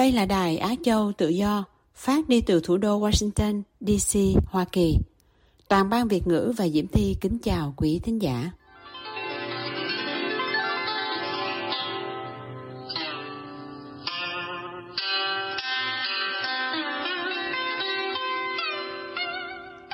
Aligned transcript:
Đây 0.00 0.12
là 0.12 0.26
đài 0.26 0.58
Á 0.58 0.74
Châu 0.82 1.12
Tự 1.12 1.28
Do, 1.28 1.64
phát 1.94 2.28
đi 2.28 2.40
từ 2.40 2.60
thủ 2.64 2.76
đô 2.76 3.00
Washington, 3.00 3.62
D.C., 3.80 4.18
Hoa 4.46 4.64
Kỳ. 4.72 4.96
Toàn 5.68 5.90
ban 5.90 6.08
Việt 6.08 6.26
ngữ 6.26 6.52
và 6.56 6.68
Diễm 6.68 6.86
Thi 6.86 7.16
kính 7.20 7.38
chào 7.42 7.74
quý 7.76 8.00
thính 8.02 8.22
giả. 8.22 8.50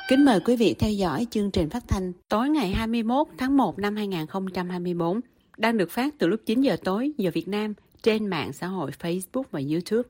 Kính 0.09 0.25
mời 0.25 0.39
quý 0.39 0.55
vị 0.55 0.75
theo 0.79 0.91
dõi 0.91 1.27
chương 1.31 1.51
trình 1.51 1.69
phát 1.69 1.83
thanh 1.87 2.13
tối 2.29 2.49
ngày 2.49 2.69
21 2.69 3.27
tháng 3.37 3.57
1 3.57 3.79
năm 3.79 3.95
2024 3.95 5.19
đang 5.57 5.77
được 5.77 5.91
phát 5.91 6.13
từ 6.19 6.27
lúc 6.27 6.39
9 6.45 6.61
giờ 6.61 6.77
tối 6.83 7.11
giờ 7.17 7.31
Việt 7.33 7.47
Nam 7.47 7.73
trên 8.03 8.27
mạng 8.27 8.53
xã 8.53 8.67
hội 8.67 8.91
Facebook 8.99 9.43
và 9.51 9.61
YouTube. 9.71 10.09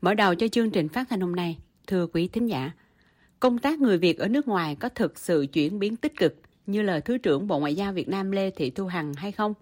Mở 0.00 0.14
đầu 0.14 0.34
cho 0.34 0.48
chương 0.48 0.70
trình 0.70 0.88
phát 0.88 1.06
thanh 1.10 1.20
hôm 1.20 1.36
nay, 1.36 1.58
thưa 1.86 2.06
quý 2.06 2.28
thính 2.28 2.48
giả, 2.48 2.72
công 3.40 3.58
tác 3.58 3.80
người 3.80 3.98
Việt 3.98 4.18
ở 4.18 4.28
nước 4.28 4.48
ngoài 4.48 4.76
có 4.80 4.88
thực 4.88 5.18
sự 5.18 5.46
chuyển 5.52 5.78
biến 5.78 5.96
tích 5.96 6.16
cực 6.16 6.34
như 6.66 6.82
lời 6.82 7.00
Thứ 7.00 7.18
trưởng 7.18 7.46
Bộ 7.46 7.58
Ngoại 7.58 7.74
giao 7.74 7.92
Việt 7.92 8.08
Nam 8.08 8.30
Lê 8.30 8.50
Thị 8.50 8.70
Thu 8.70 8.86
Hằng 8.86 9.14
hay 9.14 9.32
không? 9.32 9.54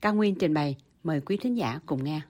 Cao 0.00 0.14
Nguyên 0.14 0.34
trình 0.34 0.54
bày, 0.54 0.76
mời 1.02 1.20
quý 1.20 1.36
thính 1.36 1.56
giả 1.56 1.80
cùng 1.86 2.04
nghe. 2.04 2.20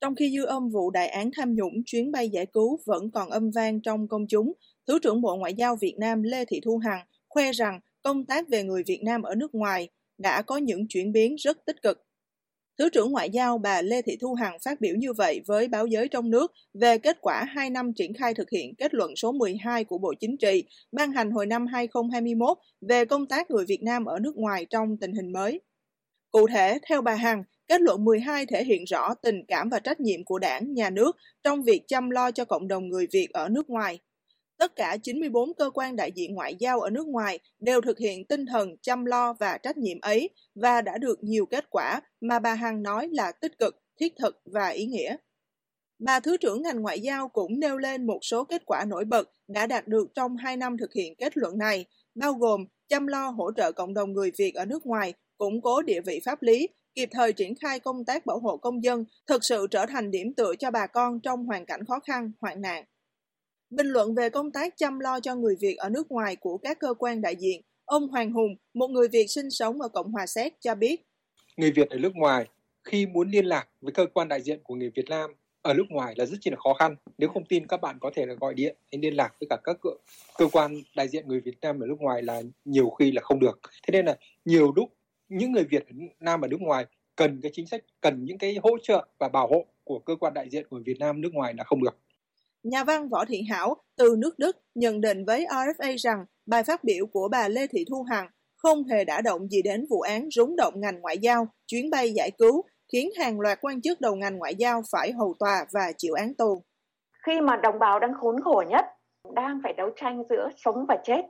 Trong 0.00 0.14
khi 0.14 0.32
dư 0.36 0.44
âm 0.44 0.68
vụ 0.68 0.90
đại 0.90 1.08
án 1.08 1.30
tham 1.36 1.54
nhũng 1.54 1.72
chuyến 1.86 2.12
bay 2.12 2.28
giải 2.28 2.46
cứu 2.46 2.78
vẫn 2.86 3.10
còn 3.10 3.30
âm 3.30 3.50
vang 3.50 3.80
trong 3.80 4.08
công 4.08 4.26
chúng, 4.28 4.52
Thứ 4.86 4.98
trưởng 5.02 5.20
Bộ 5.20 5.36
Ngoại 5.36 5.54
giao 5.54 5.76
Việt 5.76 5.94
Nam 5.98 6.22
Lê 6.22 6.44
Thị 6.44 6.60
Thu 6.64 6.78
Hằng 6.78 7.06
khoe 7.28 7.52
rằng 7.52 7.80
công 8.02 8.24
tác 8.24 8.48
về 8.48 8.62
người 8.62 8.82
Việt 8.86 9.00
Nam 9.04 9.22
ở 9.22 9.34
nước 9.34 9.54
ngoài 9.54 9.88
đã 10.18 10.42
có 10.42 10.56
những 10.56 10.88
chuyển 10.88 11.12
biến 11.12 11.36
rất 11.36 11.58
tích 11.66 11.82
cực. 11.82 12.02
Thứ 12.80 12.88
trưởng 12.88 13.12
Ngoại 13.12 13.30
giao 13.30 13.58
bà 13.58 13.82
Lê 13.82 14.02
Thị 14.02 14.16
Thu 14.20 14.34
Hằng 14.34 14.58
phát 14.64 14.80
biểu 14.80 14.94
như 14.96 15.12
vậy 15.12 15.40
với 15.46 15.68
báo 15.68 15.86
giới 15.86 16.08
trong 16.08 16.30
nước 16.30 16.52
về 16.74 16.98
kết 16.98 17.18
quả 17.20 17.44
2 17.44 17.70
năm 17.70 17.92
triển 17.96 18.14
khai 18.14 18.34
thực 18.34 18.50
hiện 18.50 18.74
kết 18.74 18.94
luận 18.94 19.16
số 19.16 19.32
12 19.32 19.84
của 19.84 19.98
Bộ 19.98 20.14
Chính 20.20 20.36
trị 20.36 20.64
ban 20.92 21.12
hành 21.12 21.30
hồi 21.30 21.46
năm 21.46 21.66
2021 21.66 22.58
về 22.80 23.04
công 23.04 23.26
tác 23.26 23.50
người 23.50 23.64
Việt 23.64 23.82
Nam 23.82 24.04
ở 24.04 24.18
nước 24.18 24.36
ngoài 24.36 24.66
trong 24.70 24.96
tình 24.96 25.12
hình 25.12 25.32
mới. 25.32 25.60
Cụ 26.30 26.46
thể, 26.46 26.78
theo 26.88 27.02
bà 27.02 27.14
Hằng, 27.14 27.42
kết 27.68 27.80
luận 27.80 28.04
12 28.04 28.46
thể 28.46 28.64
hiện 28.64 28.84
rõ 28.84 29.14
tình 29.14 29.44
cảm 29.48 29.68
và 29.68 29.78
trách 29.78 30.00
nhiệm 30.00 30.24
của 30.24 30.38
đảng, 30.38 30.74
nhà 30.74 30.90
nước 30.90 31.16
trong 31.44 31.62
việc 31.62 31.82
chăm 31.88 32.10
lo 32.10 32.30
cho 32.30 32.44
cộng 32.44 32.68
đồng 32.68 32.88
người 32.88 33.06
Việt 33.12 33.28
ở 33.32 33.48
nước 33.48 33.70
ngoài. 33.70 33.98
Tất 34.60 34.76
cả 34.76 34.96
94 35.02 35.54
cơ 35.54 35.70
quan 35.74 35.96
đại 35.96 36.12
diện 36.12 36.34
ngoại 36.34 36.56
giao 36.58 36.80
ở 36.80 36.90
nước 36.90 37.06
ngoài 37.06 37.38
đều 37.60 37.80
thực 37.80 37.98
hiện 37.98 38.24
tinh 38.24 38.46
thần 38.46 38.76
chăm 38.82 39.04
lo 39.04 39.32
và 39.32 39.58
trách 39.58 39.76
nhiệm 39.76 40.00
ấy 40.00 40.30
và 40.54 40.80
đã 40.80 40.98
được 40.98 41.24
nhiều 41.24 41.46
kết 41.46 41.70
quả 41.70 42.00
mà 42.20 42.38
bà 42.38 42.54
Hằng 42.54 42.82
nói 42.82 43.08
là 43.12 43.32
tích 43.32 43.58
cực, 43.58 43.76
thiết 44.00 44.12
thực 44.18 44.40
và 44.44 44.68
ý 44.68 44.86
nghĩa. 44.86 45.16
Bà 45.98 46.20
Thứ 46.20 46.36
trưởng 46.36 46.62
ngành 46.62 46.82
ngoại 46.82 47.00
giao 47.00 47.28
cũng 47.28 47.60
nêu 47.60 47.78
lên 47.78 48.06
một 48.06 48.18
số 48.22 48.44
kết 48.44 48.62
quả 48.66 48.84
nổi 48.84 49.04
bật 49.04 49.30
đã 49.48 49.66
đạt 49.66 49.88
được 49.88 50.08
trong 50.14 50.36
2 50.36 50.56
năm 50.56 50.76
thực 50.78 50.92
hiện 50.92 51.14
kết 51.14 51.36
luận 51.36 51.58
này, 51.58 51.84
bao 52.14 52.32
gồm 52.32 52.64
chăm 52.88 53.06
lo 53.06 53.28
hỗ 53.28 53.52
trợ 53.56 53.72
cộng 53.72 53.94
đồng 53.94 54.12
người 54.12 54.30
Việt 54.38 54.54
ở 54.54 54.64
nước 54.64 54.86
ngoài, 54.86 55.14
củng 55.38 55.60
cố 55.60 55.82
địa 55.82 56.00
vị 56.00 56.20
pháp 56.24 56.42
lý, 56.42 56.68
kịp 56.94 57.08
thời 57.12 57.32
triển 57.32 57.54
khai 57.54 57.80
công 57.80 58.04
tác 58.04 58.26
bảo 58.26 58.38
hộ 58.38 58.56
công 58.56 58.84
dân, 58.84 59.04
thực 59.26 59.44
sự 59.44 59.66
trở 59.70 59.86
thành 59.86 60.10
điểm 60.10 60.34
tựa 60.34 60.54
cho 60.58 60.70
bà 60.70 60.86
con 60.86 61.20
trong 61.20 61.44
hoàn 61.44 61.66
cảnh 61.66 61.84
khó 61.84 62.00
khăn, 62.00 62.32
hoạn 62.40 62.60
nạn. 62.60 62.84
Bình 63.70 63.86
luận 63.86 64.14
về 64.14 64.30
công 64.30 64.52
tác 64.52 64.76
chăm 64.76 64.98
lo 64.98 65.20
cho 65.20 65.34
người 65.34 65.56
Việt 65.60 65.74
ở 65.74 65.88
nước 65.88 66.10
ngoài 66.10 66.36
của 66.36 66.58
các 66.58 66.78
cơ 66.80 66.94
quan 66.98 67.20
đại 67.20 67.36
diện, 67.36 67.60
ông 67.84 68.08
Hoàng 68.08 68.32
Hùng, 68.32 68.56
một 68.74 68.88
người 68.88 69.08
Việt 69.08 69.26
sinh 69.28 69.50
sống 69.50 69.80
ở 69.80 69.88
Cộng 69.88 70.12
hòa 70.12 70.26
Séc 70.26 70.60
cho 70.60 70.74
biết. 70.74 71.00
Người 71.56 71.70
Việt 71.70 71.90
ở 71.90 71.98
nước 71.98 72.14
ngoài 72.14 72.46
khi 72.84 73.06
muốn 73.06 73.30
liên 73.30 73.44
lạc 73.44 73.68
với 73.80 73.92
cơ 73.92 74.06
quan 74.14 74.28
đại 74.28 74.40
diện 74.40 74.60
của 74.62 74.74
người 74.74 74.90
Việt 74.94 75.04
Nam 75.08 75.30
ở 75.62 75.74
nước 75.74 75.84
ngoài 75.88 76.14
là 76.16 76.26
rất 76.26 76.36
chi 76.40 76.50
là 76.50 76.56
khó 76.56 76.74
khăn. 76.74 76.96
Nếu 77.18 77.28
không 77.28 77.44
tin 77.44 77.66
các 77.66 77.80
bạn 77.80 77.98
có 78.00 78.10
thể 78.14 78.26
là 78.26 78.34
gọi 78.34 78.54
điện 78.54 78.76
hay 78.92 79.00
liên 79.02 79.14
lạc 79.14 79.34
với 79.40 79.46
cả 79.50 79.56
các 79.64 79.76
cơ, 79.82 79.90
cơ 80.38 80.48
quan 80.52 80.82
đại 80.96 81.08
diện 81.08 81.28
người 81.28 81.40
Việt 81.40 81.56
Nam 81.60 81.80
ở 81.80 81.86
nước 81.86 82.00
ngoài 82.00 82.22
là 82.22 82.42
nhiều 82.64 82.90
khi 82.90 83.12
là 83.12 83.22
không 83.22 83.40
được. 83.40 83.60
Thế 83.82 83.92
nên 83.92 84.06
là 84.06 84.16
nhiều 84.44 84.72
lúc 84.76 84.92
những 85.28 85.52
người 85.52 85.64
Việt 85.64 85.86
Nam 86.20 86.40
ở 86.40 86.48
nước 86.48 86.60
ngoài 86.60 86.86
cần 87.16 87.40
cái 87.42 87.50
chính 87.54 87.66
sách, 87.66 87.84
cần 88.00 88.24
những 88.24 88.38
cái 88.38 88.58
hỗ 88.62 88.70
trợ 88.82 89.06
và 89.18 89.28
bảo 89.28 89.46
hộ 89.46 89.66
của 89.84 89.98
cơ 89.98 90.16
quan 90.20 90.34
đại 90.34 90.48
diện 90.50 90.66
của 90.70 90.80
Việt 90.84 90.98
Nam 90.98 91.20
nước 91.20 91.34
ngoài 91.34 91.54
là 91.54 91.64
không 91.64 91.84
được. 91.84 91.96
Nhà 92.62 92.84
văn 92.84 93.08
Võ 93.08 93.24
Thị 93.24 93.42
Hảo 93.50 93.76
từ 93.96 94.16
nước 94.18 94.38
Đức 94.38 94.56
nhận 94.74 95.00
định 95.00 95.24
với 95.24 95.46
RFA 95.46 95.96
rằng 95.98 96.24
bài 96.46 96.62
phát 96.62 96.84
biểu 96.84 97.06
của 97.06 97.28
bà 97.28 97.48
Lê 97.48 97.66
Thị 97.66 97.84
Thu 97.90 98.02
Hằng 98.10 98.28
không 98.56 98.84
hề 98.84 99.04
đả 99.04 99.20
động 99.20 99.48
gì 99.48 99.62
đến 99.62 99.86
vụ 99.90 100.00
án 100.00 100.28
rúng 100.30 100.56
động 100.56 100.74
ngành 100.76 101.00
ngoại 101.00 101.18
giao, 101.18 101.46
chuyến 101.66 101.90
bay 101.90 102.12
giải 102.12 102.30
cứu, 102.38 102.62
khiến 102.92 103.10
hàng 103.18 103.40
loạt 103.40 103.58
quan 103.60 103.80
chức 103.80 104.00
đầu 104.00 104.16
ngành 104.16 104.38
ngoại 104.38 104.54
giao 104.54 104.82
phải 104.92 105.12
hầu 105.12 105.34
tòa 105.38 105.66
và 105.72 105.92
chịu 105.98 106.14
án 106.14 106.34
tù. 106.34 106.62
Khi 107.26 107.40
mà 107.40 107.56
đồng 107.56 107.78
bào 107.78 108.00
đang 108.00 108.14
khốn 108.14 108.40
khổ 108.40 108.64
nhất, 108.68 108.84
đang 109.34 109.60
phải 109.62 109.72
đấu 109.72 109.90
tranh 109.96 110.22
giữa 110.30 110.48
sống 110.56 110.86
và 110.88 110.96
chết, 111.04 111.22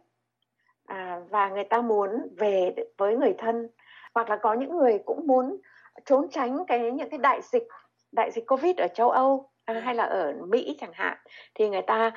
à, 0.85 1.21
và 1.31 1.49
người 1.49 1.65
ta 1.71 1.81
muốn 1.81 2.11
về 2.39 2.75
với 2.99 3.17
người 3.17 3.35
thân, 3.39 3.69
hoặc 4.15 4.31
là 4.31 4.39
có 4.43 4.55
những 4.55 4.77
người 4.77 4.99
cũng 5.05 5.27
muốn 5.27 5.61
trốn 6.05 6.27
tránh 6.31 6.59
cái 6.69 6.93
những 6.93 7.11
cái 7.11 7.19
đại 7.19 7.41
dịch, 7.53 7.67
đại 8.13 8.31
dịch 8.35 8.45
Covid 8.47 8.77
ở 8.77 8.87
châu 8.95 9.11
Âu 9.11 9.50
Ờ, 9.75 9.81
hay 9.81 9.95
là 9.95 10.05
ở 10.05 10.35
Mỹ 10.49 10.77
chẳng 10.81 10.93
hạn, 10.93 11.17
thì 11.55 11.69
người 11.69 11.83
ta 11.83 12.13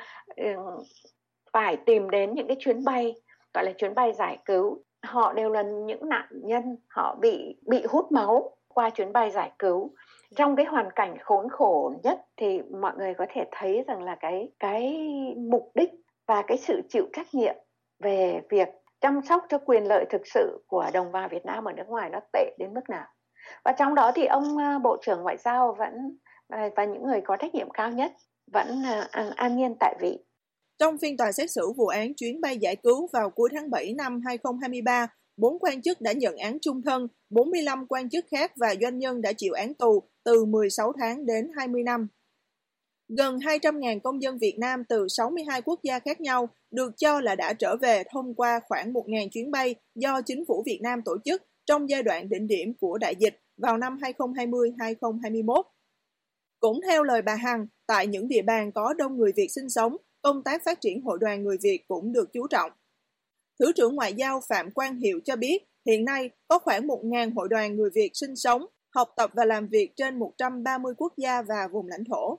phải 1.52 1.76
tìm 1.76 2.10
đến 2.10 2.34
những 2.34 2.46
cái 2.46 2.56
chuyến 2.60 2.84
bay, 2.84 3.14
gọi 3.54 3.64
là 3.64 3.72
chuyến 3.72 3.94
bay 3.94 4.12
giải 4.12 4.38
cứu. 4.44 4.82
Họ 5.02 5.32
đều 5.32 5.50
là 5.50 5.62
những 5.62 6.08
nạn 6.08 6.26
nhân, 6.30 6.76
họ 6.88 7.16
bị 7.20 7.56
bị 7.66 7.84
hút 7.88 8.12
máu 8.12 8.56
qua 8.68 8.90
chuyến 8.90 9.12
bay 9.12 9.30
giải 9.30 9.52
cứu. 9.58 9.94
Trong 10.36 10.56
cái 10.56 10.66
hoàn 10.66 10.90
cảnh 10.90 11.16
khốn 11.20 11.48
khổ 11.48 11.94
nhất 12.02 12.20
thì 12.36 12.62
mọi 12.62 12.92
người 12.96 13.14
có 13.14 13.26
thể 13.28 13.44
thấy 13.50 13.84
rằng 13.86 14.02
là 14.02 14.16
cái 14.20 14.48
cái 14.58 14.98
mục 15.36 15.70
đích 15.74 15.90
và 16.26 16.42
cái 16.42 16.58
sự 16.58 16.82
chịu 16.88 17.06
trách 17.12 17.34
nhiệm 17.34 17.54
về 17.98 18.40
việc 18.50 18.68
chăm 19.00 19.20
sóc 19.22 19.44
cho 19.48 19.58
quyền 19.58 19.84
lợi 19.88 20.04
thực 20.10 20.22
sự 20.26 20.64
của 20.66 20.86
đồng 20.94 21.12
bào 21.12 21.28
Việt 21.28 21.46
Nam 21.46 21.64
ở 21.64 21.72
nước 21.72 21.88
ngoài 21.88 22.10
nó 22.10 22.20
tệ 22.32 22.54
đến 22.58 22.74
mức 22.74 22.90
nào. 22.90 23.06
Và 23.64 23.72
trong 23.72 23.94
đó 23.94 24.12
thì 24.14 24.26
ông 24.26 24.58
ờ, 24.58 24.78
bộ 24.78 24.96
trưởng 25.02 25.22
ngoại 25.22 25.36
giao 25.36 25.74
vẫn 25.78 26.16
và 26.76 26.84
những 26.84 27.02
người 27.02 27.20
có 27.24 27.36
trách 27.36 27.54
nhiệm 27.54 27.70
cao 27.70 27.90
nhất 27.90 28.12
vẫn 28.52 28.82
à, 28.84 29.08
an, 29.10 29.30
an 29.30 29.56
nhiên 29.56 29.74
tại 29.80 29.94
vị. 30.00 30.18
Trong 30.78 30.98
phiên 30.98 31.16
tòa 31.16 31.32
xét 31.32 31.50
xử 31.50 31.72
vụ 31.76 31.86
án 31.86 32.14
chuyến 32.14 32.40
bay 32.40 32.58
giải 32.58 32.76
cứu 32.76 33.08
vào 33.12 33.30
cuối 33.30 33.48
tháng 33.52 33.70
7 33.70 33.94
năm 33.94 34.20
2023, 34.26 35.06
bốn 35.36 35.58
quan 35.58 35.82
chức 35.82 36.00
đã 36.00 36.12
nhận 36.12 36.36
án 36.36 36.58
chung 36.60 36.82
thân, 36.82 37.08
45 37.30 37.86
quan 37.86 38.10
chức 38.10 38.24
khác 38.30 38.52
và 38.56 38.74
doanh 38.80 38.98
nhân 38.98 39.22
đã 39.22 39.32
chịu 39.32 39.52
án 39.52 39.74
tù 39.74 40.02
từ 40.24 40.44
16 40.44 40.92
tháng 41.00 41.26
đến 41.26 41.50
20 41.56 41.82
năm. 41.82 42.08
Gần 43.08 43.38
200.000 43.38 44.00
công 44.00 44.22
dân 44.22 44.38
Việt 44.38 44.56
Nam 44.58 44.82
từ 44.88 45.06
62 45.08 45.62
quốc 45.62 45.80
gia 45.82 45.98
khác 45.98 46.20
nhau 46.20 46.48
được 46.70 46.92
cho 46.96 47.20
là 47.20 47.34
đã 47.34 47.52
trở 47.52 47.76
về 47.76 48.02
thông 48.12 48.34
qua 48.34 48.60
khoảng 48.68 48.92
1.000 48.92 49.28
chuyến 49.32 49.50
bay 49.50 49.74
do 49.94 50.20
chính 50.26 50.44
phủ 50.48 50.62
Việt 50.66 50.80
Nam 50.82 51.02
tổ 51.04 51.16
chức 51.24 51.42
trong 51.66 51.90
giai 51.90 52.02
đoạn 52.02 52.28
đỉnh 52.28 52.46
điểm 52.46 52.74
của 52.80 52.98
đại 52.98 53.14
dịch 53.18 53.40
vào 53.62 53.78
năm 53.78 53.98
2020-2021. 54.00 55.62
Cũng 56.64 56.80
theo 56.88 57.02
lời 57.02 57.22
bà 57.22 57.34
Hằng, 57.34 57.66
tại 57.86 58.06
những 58.06 58.28
địa 58.28 58.42
bàn 58.42 58.72
có 58.72 58.94
đông 58.94 59.16
người 59.16 59.32
Việt 59.36 59.48
sinh 59.48 59.68
sống, 59.68 59.96
công 60.22 60.42
tác 60.44 60.64
phát 60.64 60.80
triển 60.80 61.02
hội 61.02 61.18
đoàn 61.20 61.44
người 61.44 61.56
Việt 61.62 61.84
cũng 61.88 62.12
được 62.12 62.32
chú 62.32 62.46
trọng. 62.46 62.70
Thứ 63.58 63.72
trưởng 63.72 63.94
Ngoại 63.94 64.14
giao 64.14 64.40
Phạm 64.48 64.70
Quang 64.70 64.96
Hiệu 64.96 65.20
cho 65.24 65.36
biết, 65.36 65.58
hiện 65.86 66.04
nay 66.04 66.30
có 66.48 66.58
khoảng 66.58 66.86
1.000 66.86 67.34
hội 67.34 67.48
đoàn 67.48 67.76
người 67.76 67.90
Việt 67.94 68.10
sinh 68.14 68.36
sống, 68.36 68.66
học 68.94 69.08
tập 69.16 69.30
và 69.34 69.44
làm 69.44 69.68
việc 69.68 69.92
trên 69.96 70.18
130 70.18 70.94
quốc 70.96 71.12
gia 71.16 71.42
và 71.42 71.68
vùng 71.72 71.86
lãnh 71.88 72.04
thổ. 72.04 72.38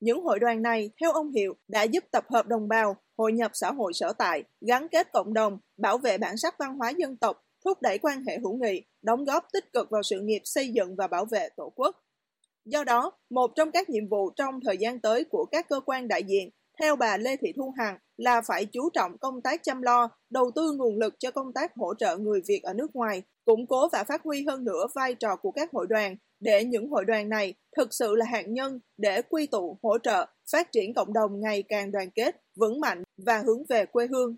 Những 0.00 0.22
hội 0.22 0.38
đoàn 0.38 0.62
này, 0.62 0.90
theo 1.00 1.12
ông 1.12 1.32
Hiệu, 1.32 1.54
đã 1.68 1.82
giúp 1.82 2.04
tập 2.10 2.24
hợp 2.30 2.46
đồng 2.46 2.68
bào, 2.68 2.96
hội 3.18 3.32
nhập 3.32 3.50
xã 3.54 3.72
hội 3.72 3.92
sở 3.92 4.12
tại, 4.12 4.44
gắn 4.60 4.88
kết 4.88 5.12
cộng 5.12 5.34
đồng, 5.34 5.58
bảo 5.76 5.98
vệ 5.98 6.18
bản 6.18 6.36
sắc 6.36 6.54
văn 6.58 6.78
hóa 6.78 6.90
dân 6.90 7.16
tộc, 7.16 7.44
thúc 7.64 7.82
đẩy 7.82 7.98
quan 7.98 8.24
hệ 8.28 8.38
hữu 8.38 8.56
nghị, 8.56 8.82
đóng 9.02 9.24
góp 9.24 9.46
tích 9.52 9.72
cực 9.72 9.90
vào 9.90 10.02
sự 10.02 10.20
nghiệp 10.20 10.40
xây 10.44 10.68
dựng 10.68 10.96
và 10.96 11.06
bảo 11.06 11.24
vệ 11.24 11.48
Tổ 11.56 11.72
quốc. 11.76 12.03
Do 12.64 12.84
đó, 12.84 13.12
một 13.30 13.50
trong 13.56 13.70
các 13.70 13.90
nhiệm 13.90 14.08
vụ 14.08 14.30
trong 14.30 14.60
thời 14.64 14.76
gian 14.76 15.00
tới 15.00 15.24
của 15.24 15.44
các 15.50 15.68
cơ 15.68 15.80
quan 15.86 16.08
đại 16.08 16.22
diện 16.22 16.50
theo 16.80 16.96
bà 16.96 17.16
Lê 17.16 17.36
Thị 17.36 17.52
Thu 17.56 17.74
Hằng 17.78 17.98
là 18.16 18.42
phải 18.46 18.66
chú 18.72 18.90
trọng 18.90 19.18
công 19.18 19.42
tác 19.42 19.62
chăm 19.62 19.82
lo, 19.82 20.08
đầu 20.30 20.50
tư 20.54 20.72
nguồn 20.76 20.98
lực 20.98 21.14
cho 21.18 21.30
công 21.30 21.52
tác 21.52 21.72
hỗ 21.76 21.94
trợ 21.94 22.16
người 22.16 22.40
Việt 22.48 22.60
ở 22.62 22.74
nước 22.74 22.96
ngoài, 22.96 23.22
củng 23.44 23.66
cố 23.66 23.88
và 23.92 24.04
phát 24.04 24.22
huy 24.24 24.44
hơn 24.48 24.64
nữa 24.64 24.86
vai 24.94 25.14
trò 25.14 25.36
của 25.36 25.50
các 25.50 25.72
hội 25.72 25.86
đoàn 25.88 26.16
để 26.40 26.64
những 26.64 26.90
hội 26.90 27.04
đoàn 27.04 27.28
này 27.28 27.54
thực 27.76 27.94
sự 27.94 28.14
là 28.14 28.26
hạt 28.26 28.44
nhân 28.48 28.80
để 28.96 29.22
quy 29.22 29.46
tụ 29.46 29.78
hỗ 29.82 29.98
trợ 29.98 30.26
phát 30.52 30.72
triển 30.72 30.94
cộng 30.94 31.12
đồng 31.12 31.40
ngày 31.40 31.64
càng 31.68 31.92
đoàn 31.92 32.10
kết, 32.14 32.36
vững 32.60 32.80
mạnh 32.80 33.02
và 33.26 33.42
hướng 33.46 33.62
về 33.68 33.86
quê 33.86 34.06
hương. 34.06 34.36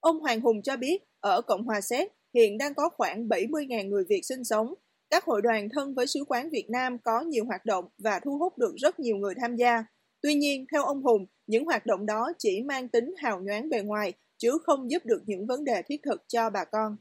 Ông 0.00 0.20
Hoàng 0.20 0.40
Hùng 0.40 0.62
cho 0.62 0.76
biết, 0.76 1.02
ở 1.20 1.42
Cộng 1.42 1.64
hòa 1.64 1.80
Séc 1.80 2.12
hiện 2.34 2.58
đang 2.58 2.74
có 2.74 2.88
khoảng 2.96 3.28
70.000 3.28 3.88
người 3.88 4.04
Việt 4.08 4.20
sinh 4.22 4.44
sống. 4.44 4.74
Các 5.10 5.24
hội 5.24 5.42
đoàn 5.42 5.68
thân 5.72 5.94
với 5.94 6.06
sứ 6.06 6.24
quán 6.28 6.50
Việt 6.50 6.70
Nam 6.70 6.98
có 6.98 7.20
nhiều 7.20 7.44
hoạt 7.44 7.64
động 7.64 7.84
và 7.98 8.20
thu 8.20 8.38
hút 8.38 8.58
được 8.58 8.74
rất 8.76 9.00
nhiều 9.00 9.16
người 9.16 9.34
tham 9.40 9.56
gia. 9.56 9.84
Tuy 10.22 10.34
nhiên, 10.34 10.66
theo 10.72 10.84
ông 10.84 11.02
Hùng, 11.02 11.26
những 11.46 11.64
hoạt 11.64 11.86
động 11.86 12.06
đó 12.06 12.32
chỉ 12.38 12.62
mang 12.62 12.88
tính 12.88 13.14
hào 13.18 13.40
nhoáng 13.40 13.68
bề 13.68 13.82
ngoài, 13.82 14.12
chứ 14.38 14.58
không 14.62 14.90
giúp 14.90 15.02
được 15.04 15.22
những 15.26 15.46
vấn 15.46 15.64
đề 15.64 15.82
thiết 15.86 16.00
thực 16.02 16.24
cho 16.28 16.50
bà 16.50 16.64
con. 16.64 16.96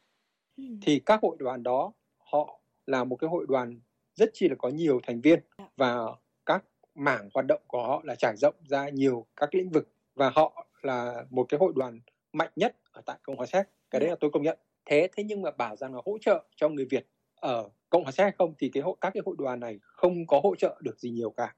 Thì 0.82 1.02
các 1.06 1.20
hội 1.22 1.36
đoàn 1.40 1.64
đó, 1.64 1.94
họ 2.18 2.60
là 2.86 3.04
một 3.04 3.16
cái 3.16 3.30
hội 3.30 3.46
đoàn 3.48 3.80
rất 4.16 4.30
chi 4.34 4.50
là 4.50 4.56
có 4.56 4.70
nhiều 4.70 5.00
thành 5.08 5.22
viên 5.22 5.40
và 5.78 5.98
các 6.46 6.64
mảng 6.96 7.30
hoạt 7.34 7.46
động 7.46 7.62
của 7.68 7.82
họ 7.82 8.02
là 8.04 8.16
trải 8.16 8.36
rộng 8.38 8.56
ra 8.70 8.90
nhiều 8.90 9.26
các 9.36 9.56
lĩnh 9.56 9.70
vực 9.70 9.90
và 10.16 10.30
họ 10.36 10.68
là 10.82 11.26
một 11.30 11.46
cái 11.50 11.58
hội 11.60 11.74
đoàn 11.76 12.00
mạnh 12.34 12.52
nhất 12.56 12.76
ở 12.92 13.02
tại 13.06 13.18
Cộng 13.24 13.36
hòa 13.36 13.46
Séc. 13.46 13.68
Cái 13.92 14.00
đấy 14.00 14.10
là 14.10 14.16
tôi 14.20 14.32
công 14.34 14.44
nhận. 14.44 14.58
Thế 14.86 15.08
thế 15.18 15.24
nhưng 15.24 15.42
mà 15.42 15.52
bảo 15.52 15.76
rằng 15.76 15.96
là 15.96 16.02
hỗ 16.06 16.18
trợ 16.22 16.44
cho 16.56 16.70
người 16.70 16.86
Việt 16.86 17.08
ở 17.42 17.70
Cộng 17.90 18.04
hòa 18.04 18.12
Séc 18.12 18.38
không 18.38 18.54
thì 18.60 18.70
cái 18.70 18.84
hội 18.84 18.96
các 19.02 19.10
cái 19.14 19.24
hội 19.26 19.36
đoàn 19.40 19.60
này 19.60 19.80
không 19.82 20.28
có 20.28 20.40
hỗ 20.44 20.56
trợ 20.56 20.78
được 20.82 21.00
gì 21.00 21.10
nhiều 21.10 21.30
cả. 21.30 21.56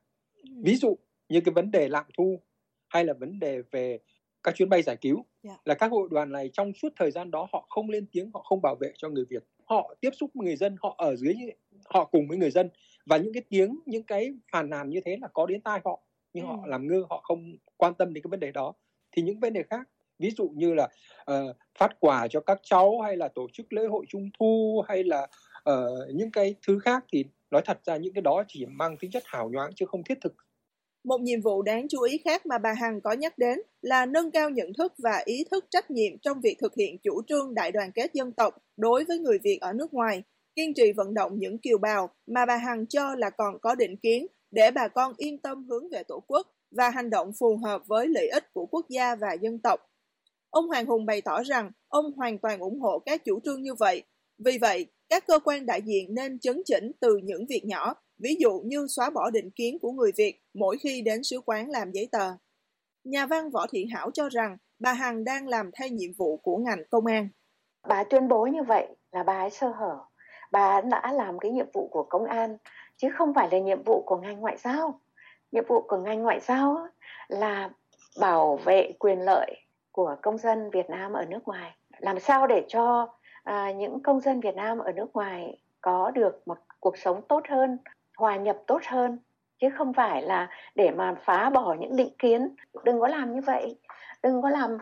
Ví 0.63 0.75
dụ 0.75 0.97
như 1.29 1.41
cái 1.41 1.53
vấn 1.53 1.71
đề 1.71 1.87
lạm 1.87 2.05
thu 2.17 2.41
hay 2.87 3.05
là 3.05 3.13
vấn 3.13 3.39
đề 3.39 3.61
về 3.71 3.99
các 4.43 4.55
chuyến 4.55 4.69
bay 4.69 4.81
giải 4.81 4.97
cứu 5.01 5.15
yeah. 5.15 5.25
Dạ. 5.43 5.61
là 5.65 5.75
các 5.75 5.91
hội 5.91 6.07
đoàn 6.11 6.31
này 6.31 6.49
trong 6.53 6.73
suốt 6.73 6.93
thời 6.95 7.11
gian 7.11 7.31
đó 7.31 7.47
họ 7.53 7.67
không 7.69 7.89
lên 7.89 8.05
tiếng 8.11 8.31
họ 8.33 8.41
không 8.41 8.61
bảo 8.61 8.75
vệ 8.75 8.93
cho 8.97 9.09
người 9.09 9.25
Việt 9.29 9.43
họ 9.65 9.95
tiếp 10.01 10.09
xúc 10.19 10.31
với 10.33 10.45
người 10.45 10.55
dân 10.55 10.75
họ 10.81 10.95
ở 10.97 11.15
dưới 11.15 11.35
họ 11.85 12.05
cùng 12.05 12.27
với 12.27 12.37
người 12.37 12.51
dân 12.51 12.69
và 13.05 13.17
những 13.17 13.33
cái 13.33 13.43
tiếng 13.49 13.79
những 13.85 14.03
cái 14.03 14.29
phàn 14.51 14.69
nàn 14.69 14.89
như 14.89 15.01
thế 15.05 15.17
là 15.21 15.27
có 15.33 15.45
đến 15.45 15.61
tai 15.61 15.79
họ 15.85 16.01
nhưng 16.33 16.45
ừ. 16.45 16.47
họ 16.47 16.67
làm 16.67 16.87
ngơ 16.87 17.03
họ 17.09 17.21
không 17.23 17.55
quan 17.77 17.93
tâm 17.93 18.13
đến 18.13 18.23
cái 18.23 18.29
vấn 18.29 18.39
đề 18.39 18.51
đó 18.51 18.73
thì 19.11 19.21
những 19.21 19.39
vấn 19.39 19.53
đề 19.53 19.63
khác 19.63 19.89
ví 20.19 20.31
dụ 20.31 20.49
như 20.55 20.73
là 20.73 20.89
uh, 21.31 21.55
phát 21.79 21.99
quà 21.99 22.27
cho 22.27 22.39
các 22.39 22.59
cháu 22.63 23.01
hay 23.01 23.17
là 23.17 23.27
tổ 23.27 23.47
chức 23.53 23.73
lễ 23.73 23.85
hội 23.85 24.05
trung 24.09 24.29
thu 24.39 24.83
hay 24.87 25.03
là 25.03 25.27
uh, 25.69 26.15
những 26.15 26.31
cái 26.31 26.55
thứ 26.67 26.79
khác 26.79 27.05
thì 27.13 27.25
nói 27.51 27.61
thật 27.65 27.79
ra 27.85 27.97
những 27.97 28.13
cái 28.13 28.21
đó 28.21 28.43
chỉ 28.47 28.65
mang 28.65 28.97
tính 28.97 29.11
chất 29.11 29.23
hào 29.25 29.49
nhoáng 29.49 29.71
chứ 29.75 29.85
không 29.85 30.03
thiết 30.03 30.17
thực 30.21 30.33
một 31.03 31.21
nhiệm 31.21 31.41
vụ 31.41 31.61
đáng 31.61 31.87
chú 31.89 32.01
ý 32.01 32.17
khác 32.25 32.45
mà 32.45 32.57
bà 32.57 32.73
Hằng 32.73 33.01
có 33.01 33.11
nhắc 33.11 33.37
đến 33.37 33.59
là 33.81 34.05
nâng 34.05 34.31
cao 34.31 34.49
nhận 34.49 34.73
thức 34.73 34.93
và 34.97 35.21
ý 35.25 35.43
thức 35.51 35.65
trách 35.69 35.91
nhiệm 35.91 36.17
trong 36.21 36.41
việc 36.41 36.57
thực 36.61 36.75
hiện 36.75 36.97
chủ 36.97 37.21
trương 37.27 37.53
đại 37.53 37.71
đoàn 37.71 37.91
kết 37.91 38.13
dân 38.13 38.31
tộc 38.31 38.57
đối 38.77 39.05
với 39.05 39.19
người 39.19 39.39
Việt 39.43 39.57
ở 39.61 39.73
nước 39.73 39.93
ngoài, 39.93 40.23
kiên 40.55 40.73
trì 40.73 40.91
vận 40.91 41.13
động 41.13 41.31
những 41.39 41.57
kiều 41.57 41.77
bào 41.77 42.09
mà 42.27 42.45
bà 42.45 42.57
Hằng 42.57 42.85
cho 42.87 43.15
là 43.15 43.29
còn 43.29 43.59
có 43.59 43.75
định 43.75 43.97
kiến 43.97 44.27
để 44.51 44.71
bà 44.71 44.87
con 44.87 45.13
yên 45.17 45.37
tâm 45.37 45.67
hướng 45.69 45.89
về 45.89 46.03
Tổ 46.03 46.23
quốc 46.27 46.47
và 46.71 46.89
hành 46.89 47.09
động 47.09 47.31
phù 47.39 47.57
hợp 47.63 47.81
với 47.87 48.07
lợi 48.07 48.29
ích 48.29 48.53
của 48.53 48.65
quốc 48.65 48.85
gia 48.89 49.15
và 49.15 49.33
dân 49.41 49.59
tộc. 49.59 49.79
Ông 50.49 50.67
Hoàng 50.67 50.85
Hùng 50.85 51.05
bày 51.05 51.21
tỏ 51.21 51.43
rằng 51.43 51.71
ông 51.87 52.13
hoàn 52.17 52.37
toàn 52.37 52.59
ủng 52.59 52.79
hộ 52.79 52.99
các 52.99 53.25
chủ 53.25 53.39
trương 53.43 53.61
như 53.61 53.73
vậy. 53.73 54.03
Vì 54.45 54.57
vậy, 54.61 54.87
các 55.09 55.27
cơ 55.27 55.39
quan 55.39 55.65
đại 55.65 55.81
diện 55.81 56.15
nên 56.15 56.39
chấn 56.39 56.61
chỉnh 56.65 56.91
từ 56.99 57.17
những 57.23 57.45
việc 57.49 57.61
nhỏ 57.65 57.93
ví 58.17 58.35
dụ 58.39 58.61
như 58.65 58.87
xóa 58.89 59.09
bỏ 59.09 59.29
định 59.29 59.49
kiến 59.55 59.77
của 59.81 59.91
người 59.91 60.11
Việt 60.17 60.39
mỗi 60.53 60.77
khi 60.83 61.01
đến 61.01 61.23
sứ 61.23 61.41
quán 61.45 61.69
làm 61.69 61.91
giấy 61.91 62.09
tờ. 62.11 62.31
Nhà 63.03 63.25
văn 63.25 63.49
Võ 63.49 63.67
Thị 63.71 63.85
Hảo 63.93 64.11
cho 64.11 64.29
rằng 64.29 64.57
bà 64.79 64.93
Hằng 64.93 65.23
đang 65.23 65.47
làm 65.47 65.69
thay 65.73 65.89
nhiệm 65.89 66.11
vụ 66.17 66.37
của 66.37 66.57
ngành 66.57 66.83
công 66.89 67.05
an. 67.05 67.27
Bà 67.87 68.03
tuyên 68.03 68.27
bố 68.27 68.45
như 68.45 68.63
vậy 68.63 68.87
là 69.11 69.23
bà 69.23 69.39
ấy 69.39 69.49
sơ 69.49 69.67
hở. 69.67 69.97
Bà 70.51 70.81
đã 70.81 71.11
làm 71.13 71.39
cái 71.39 71.51
nhiệm 71.51 71.67
vụ 71.73 71.87
của 71.91 72.03
công 72.03 72.25
an 72.25 72.57
chứ 72.97 73.07
không 73.17 73.33
phải 73.33 73.49
là 73.51 73.59
nhiệm 73.59 73.83
vụ 73.83 74.03
của 74.05 74.17
ngành 74.17 74.39
ngoại 74.39 74.57
giao. 74.57 74.99
Nhiệm 75.51 75.63
vụ 75.67 75.81
của 75.87 75.97
ngành 75.97 76.21
ngoại 76.21 76.39
giao 76.39 76.87
là 77.27 77.69
bảo 78.19 78.59
vệ 78.65 78.91
quyền 78.99 79.19
lợi 79.19 79.55
của 79.91 80.15
công 80.21 80.37
dân 80.37 80.69
Việt 80.69 80.89
Nam 80.89 81.13
ở 81.13 81.25
nước 81.25 81.43
ngoài. 81.45 81.71
Làm 81.99 82.19
sao 82.19 82.47
để 82.47 82.65
cho 82.67 83.07
à, 83.43 83.71
những 83.71 84.03
công 84.03 84.19
dân 84.19 84.39
Việt 84.39 84.55
Nam 84.55 84.79
ở 84.79 84.91
nước 84.91 85.13
ngoài 85.13 85.57
có 85.81 86.11
được 86.11 86.47
một 86.47 86.57
cuộc 86.79 86.97
sống 86.97 87.21
tốt 87.29 87.43
hơn, 87.49 87.77
hòa 88.17 88.35
nhập 88.35 88.57
tốt 88.67 88.81
hơn 88.87 89.19
chứ 89.61 89.67
không 89.77 89.93
phải 89.93 90.21
là 90.21 90.49
để 90.75 90.91
mà 90.91 91.15
phá 91.25 91.49
bỏ 91.49 91.75
những 91.79 91.95
định 91.95 92.13
kiến. 92.19 92.55
Đừng 92.85 92.99
có 92.99 93.07
làm 93.07 93.35
như 93.35 93.41
vậy. 93.41 93.75
Đừng 94.23 94.41
có 94.41 94.49
làm 94.49 94.77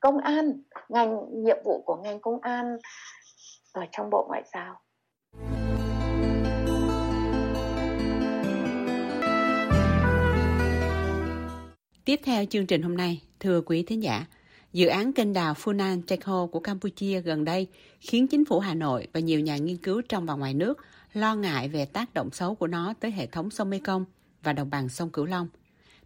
công 0.00 0.18
an 0.18 0.52
ngành 0.88 1.42
nhiệm 1.44 1.56
vụ 1.64 1.82
của 1.86 1.96
ngành 1.96 2.20
công 2.20 2.40
an 2.40 2.76
ở 3.72 3.86
trong 3.92 4.10
bộ 4.10 4.26
ngoại 4.28 4.42
giao. 4.54 4.80
Tiếp 12.04 12.20
theo 12.24 12.44
chương 12.44 12.66
trình 12.66 12.82
hôm 12.82 12.96
nay, 12.96 13.22
thưa 13.40 13.60
quý 13.60 13.84
thính 13.86 14.02
giả, 14.02 14.26
dự 14.72 14.86
án 14.86 15.12
kênh 15.12 15.32
đào 15.32 15.54
Funan 15.54 16.02
Techo 16.06 16.46
của 16.46 16.60
Campuchia 16.60 17.20
gần 17.20 17.44
đây 17.44 17.66
khiến 18.00 18.28
chính 18.28 18.44
phủ 18.44 18.58
Hà 18.58 18.74
Nội 18.74 19.08
và 19.12 19.20
nhiều 19.20 19.40
nhà 19.40 19.56
nghiên 19.56 19.76
cứu 19.76 20.02
trong 20.08 20.26
và 20.26 20.34
ngoài 20.34 20.54
nước 20.54 20.78
lo 21.12 21.34
ngại 21.34 21.68
về 21.68 21.84
tác 21.84 22.14
động 22.14 22.30
xấu 22.30 22.54
của 22.54 22.66
nó 22.66 22.94
tới 23.00 23.10
hệ 23.10 23.26
thống 23.26 23.50
sông 23.50 23.70
Mekong 23.70 24.04
và 24.42 24.52
đồng 24.52 24.70
bằng 24.70 24.88
sông 24.88 25.10
Cửu 25.10 25.24
Long. 25.24 25.48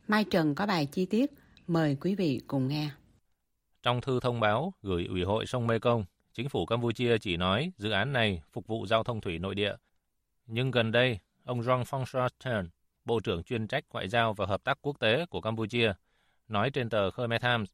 Mai 0.09 0.25
Trần 0.25 0.55
có 0.55 0.67
bài 0.67 0.87
chi 0.87 1.07
tiết, 1.07 1.31
mời 1.67 1.97
quý 2.01 2.15
vị 2.15 2.41
cùng 2.47 2.69
nghe. 2.69 2.91
Trong 3.83 4.01
thư 4.01 4.21
thông 4.21 4.41
báo 4.41 4.75
gửi 4.83 5.07
Ủy 5.07 5.25
hội 5.25 5.47
sông 5.47 5.67
Mekong, 5.67 6.05
chính 6.35 6.49
phủ 6.49 6.67
Campuchia 6.67 7.19
chỉ 7.19 7.37
nói 7.37 7.73
dự 7.79 7.91
án 7.91 8.13
này 8.13 8.43
phục 8.53 8.67
vụ 8.67 8.87
giao 8.87 9.05
thông 9.05 9.21
thủy 9.21 9.39
nội 9.39 9.55
địa. 9.55 9.75
Nhưng 10.47 10.71
gần 10.71 10.93
đây, 10.93 11.19
ông 11.45 11.61
Jean 11.61 11.85
François 11.85 12.29
Tern, 12.45 12.69
Bộ 13.05 13.21
trưởng 13.21 13.43
chuyên 13.43 13.67
trách 13.67 13.85
ngoại 13.93 14.09
giao 14.09 14.35
và 14.35 14.47
hợp 14.47 14.65
tác 14.65 14.79
quốc 14.83 15.01
tế 15.01 15.27
của 15.27 15.41
Campuchia, 15.41 15.93
nói 16.49 16.71
trên 16.71 16.89
tờ 16.89 17.11
Khmer 17.11 17.43
Times 17.43 17.71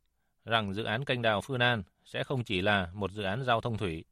rằng 0.46 0.74
dự 0.74 0.84
án 0.84 1.04
kênh 1.04 1.22
đào 1.22 1.40
Phương 1.40 1.60
An 1.60 1.82
sẽ 2.04 2.24
không 2.24 2.44
chỉ 2.44 2.62
là 2.62 2.90
một 2.94 3.12
dự 3.12 3.22
án 3.22 3.44
giao 3.44 3.60
thông 3.60 3.78
thủy. 3.78 4.04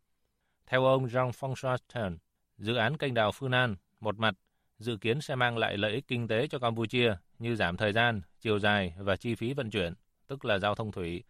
Theo 0.67 0.85
ông 0.85 1.07
Jean-François 1.07 1.79
Tern, 1.95 2.19
Dự 2.59 2.75
án 2.75 2.97
kênh 2.97 3.15
đào 3.15 3.33
Phương 3.33 3.53
An, 3.53 3.77
một 4.01 4.19
mặt, 4.19 4.35
dự 4.79 4.97
kiến 4.97 5.21
sẽ 5.21 5.35
mang 5.35 5.59
lại 5.59 5.77
lợi 5.77 5.93
ích 5.93 6.09
kinh 6.09 6.29
tế 6.29 6.47
cho 6.47 6.59
Campuchia 6.59 7.15
như 7.39 7.57
giảm 7.57 7.77
thời 7.77 7.93
gian, 7.93 8.23
chiều 8.41 8.59
dài 8.59 8.95
và 8.99 9.17
chi 9.17 9.35
phí 9.35 9.53
vận 9.53 9.71
chuyển, 9.71 9.95
tức 10.27 10.45
là 10.45 10.59
giao 10.59 10.75
thông 10.75 10.93
thủy. 10.93 11.25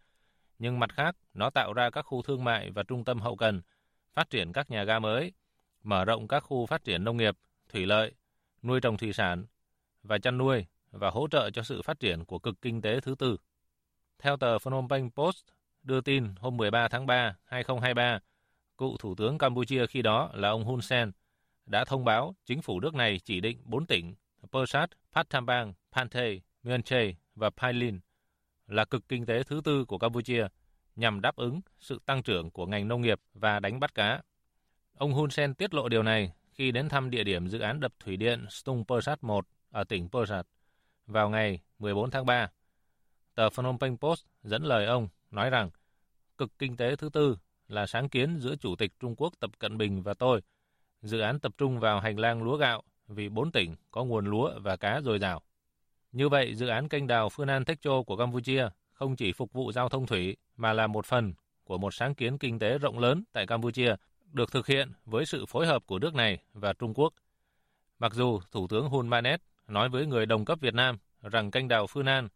Nhưng 0.59 0.79
mặt 0.79 0.93
khác, 0.93 1.15
nó 1.33 1.49
tạo 1.49 1.73
ra 1.73 1.89
các 1.89 2.01
khu 2.01 2.21
thương 2.21 2.43
mại 2.43 2.71
và 2.71 2.83
trung 2.83 3.03
tâm 3.03 3.19
hậu 3.19 3.35
cần, 3.35 3.61
phát 4.13 4.29
triển 4.29 4.53
các 4.53 4.71
nhà 4.71 4.83
ga 4.83 4.99
mới, 4.99 5.31
mở 5.83 6.05
rộng 6.05 6.27
các 6.27 6.39
khu 6.39 6.65
phát 6.65 6.83
triển 6.83 7.03
nông 7.03 7.17
nghiệp, 7.17 7.37
thủy 7.69 7.85
lợi, 7.85 8.11
nuôi 8.63 8.81
trồng 8.81 8.97
thủy 8.97 9.13
sản 9.13 9.45
và 10.03 10.17
chăn 10.17 10.37
nuôi 10.37 10.65
và 10.91 11.09
hỗ 11.09 11.27
trợ 11.27 11.49
cho 11.49 11.63
sự 11.63 11.81
phát 11.81 11.99
triển 11.99 12.25
của 12.25 12.39
cực 12.39 12.61
kinh 12.61 12.81
tế 12.81 12.99
thứ 12.99 13.15
tư. 13.15 13.37
Theo 14.19 14.37
tờ 14.37 14.59
Phnom 14.59 14.89
Penh 14.89 15.11
Post 15.11 15.45
đưa 15.83 16.01
tin 16.01 16.35
hôm 16.39 16.57
13 16.57 16.87
tháng 16.87 17.05
3, 17.05 17.35
2023, 17.45 18.19
cựu 18.77 18.97
Thủ 18.97 19.15
tướng 19.15 19.37
Campuchia 19.37 19.87
khi 19.87 20.01
đó 20.01 20.29
là 20.33 20.49
ông 20.49 20.63
Hun 20.63 20.81
Sen, 20.81 21.11
đã 21.65 21.85
thông 21.85 22.05
báo 22.05 22.35
chính 22.45 22.61
phủ 22.61 22.79
nước 22.79 22.95
này 22.95 23.19
chỉ 23.19 23.39
định 23.39 23.57
bốn 23.63 23.85
tỉnh 23.85 24.15
Persat, 24.51 24.89
Pattambang, 25.13 25.73
Pante, 25.91 26.35
Myeonche 26.63 27.11
và 27.35 27.49
Pailin 27.49 27.99
là 28.67 28.85
cực 28.85 29.09
kinh 29.09 29.25
tế 29.25 29.43
thứ 29.43 29.61
tư 29.63 29.85
của 29.85 29.97
Campuchia 29.97 30.47
nhằm 30.95 31.21
đáp 31.21 31.35
ứng 31.35 31.61
sự 31.79 31.99
tăng 32.05 32.23
trưởng 32.23 32.51
của 32.51 32.65
ngành 32.65 32.87
nông 32.87 33.01
nghiệp 33.01 33.19
và 33.33 33.59
đánh 33.59 33.79
bắt 33.79 33.95
cá. 33.95 34.21
Ông 34.97 35.13
Hun 35.13 35.29
Sen 35.29 35.55
tiết 35.55 35.73
lộ 35.73 35.89
điều 35.89 36.03
này 36.03 36.31
khi 36.51 36.71
đến 36.71 36.89
thăm 36.89 37.09
địa 37.09 37.23
điểm 37.23 37.47
dự 37.47 37.59
án 37.59 37.79
đập 37.79 37.93
thủy 37.99 38.17
điện 38.17 38.45
Stung 38.49 38.83
Persat 38.87 39.23
1 39.23 39.47
ở 39.71 39.83
tỉnh 39.83 40.09
Persat 40.09 40.47
vào 41.07 41.29
ngày 41.29 41.59
14 41.79 42.11
tháng 42.11 42.25
3. 42.25 42.49
Tờ 43.35 43.49
Phnom 43.49 43.79
Penh 43.79 43.97
Post 43.97 44.25
dẫn 44.43 44.63
lời 44.63 44.85
ông 44.85 45.07
nói 45.31 45.49
rằng 45.49 45.69
cực 46.37 46.59
kinh 46.59 46.77
tế 46.77 46.95
thứ 46.95 47.09
tư 47.09 47.37
là 47.67 47.85
sáng 47.85 48.09
kiến 48.09 48.39
giữa 48.39 48.55
Chủ 48.55 48.75
tịch 48.75 48.91
Trung 48.99 49.15
Quốc 49.15 49.33
Tập 49.39 49.51
Cận 49.59 49.77
Bình 49.77 50.03
và 50.03 50.13
tôi. 50.13 50.41
Dự 51.01 51.19
án 51.19 51.39
tập 51.39 51.51
trung 51.57 51.79
vào 51.79 51.99
hành 51.99 52.19
lang 52.19 52.43
lúa 52.43 52.57
gạo 52.57 52.83
vì 53.07 53.29
bốn 53.29 53.51
tỉnh 53.51 53.75
có 53.91 54.03
nguồn 54.03 54.25
lúa 54.25 54.59
và 54.59 54.75
cá 54.75 55.01
dồi 55.01 55.19
dào. 55.19 55.41
Như 56.11 56.29
vậy, 56.29 56.55
dự 56.55 56.67
án 56.67 56.89
kênh 56.89 57.07
đào 57.07 57.29
Phương 57.29 57.47
An 57.47 57.65
Thách 57.65 57.81
Châu 57.81 58.03
của 58.03 58.17
Campuchia 58.17 58.67
không 58.93 59.15
chỉ 59.15 59.33
phục 59.33 59.53
vụ 59.53 59.71
giao 59.71 59.89
thông 59.89 60.07
thủy 60.07 60.37
mà 60.57 60.73
là 60.73 60.87
một 60.87 61.05
phần 61.05 61.33
của 61.63 61.77
một 61.77 61.93
sáng 61.93 62.15
kiến 62.15 62.37
kinh 62.37 62.59
tế 62.59 62.77
rộng 62.77 62.99
lớn 62.99 63.23
tại 63.33 63.47
Campuchia 63.47 63.95
được 64.31 64.51
thực 64.51 64.67
hiện 64.67 64.91
với 65.05 65.25
sự 65.25 65.45
phối 65.45 65.67
hợp 65.67 65.83
của 65.85 65.99
nước 65.99 66.15
này 66.15 66.37
và 66.53 66.73
Trung 66.73 66.93
Quốc. 66.93 67.13
Mặc 67.99 68.13
dù 68.13 68.39
Thủ 68.51 68.67
tướng 68.67 68.89
Hun 68.89 69.07
Manet 69.07 69.41
nói 69.67 69.89
với 69.89 70.05
người 70.05 70.25
đồng 70.25 70.45
cấp 70.45 70.59
Việt 70.61 70.73
Nam 70.73 70.97
rằng 71.21 71.51
kênh 71.51 71.67
đào 71.67 71.87
Phương 71.87 72.05
An 72.05 72.29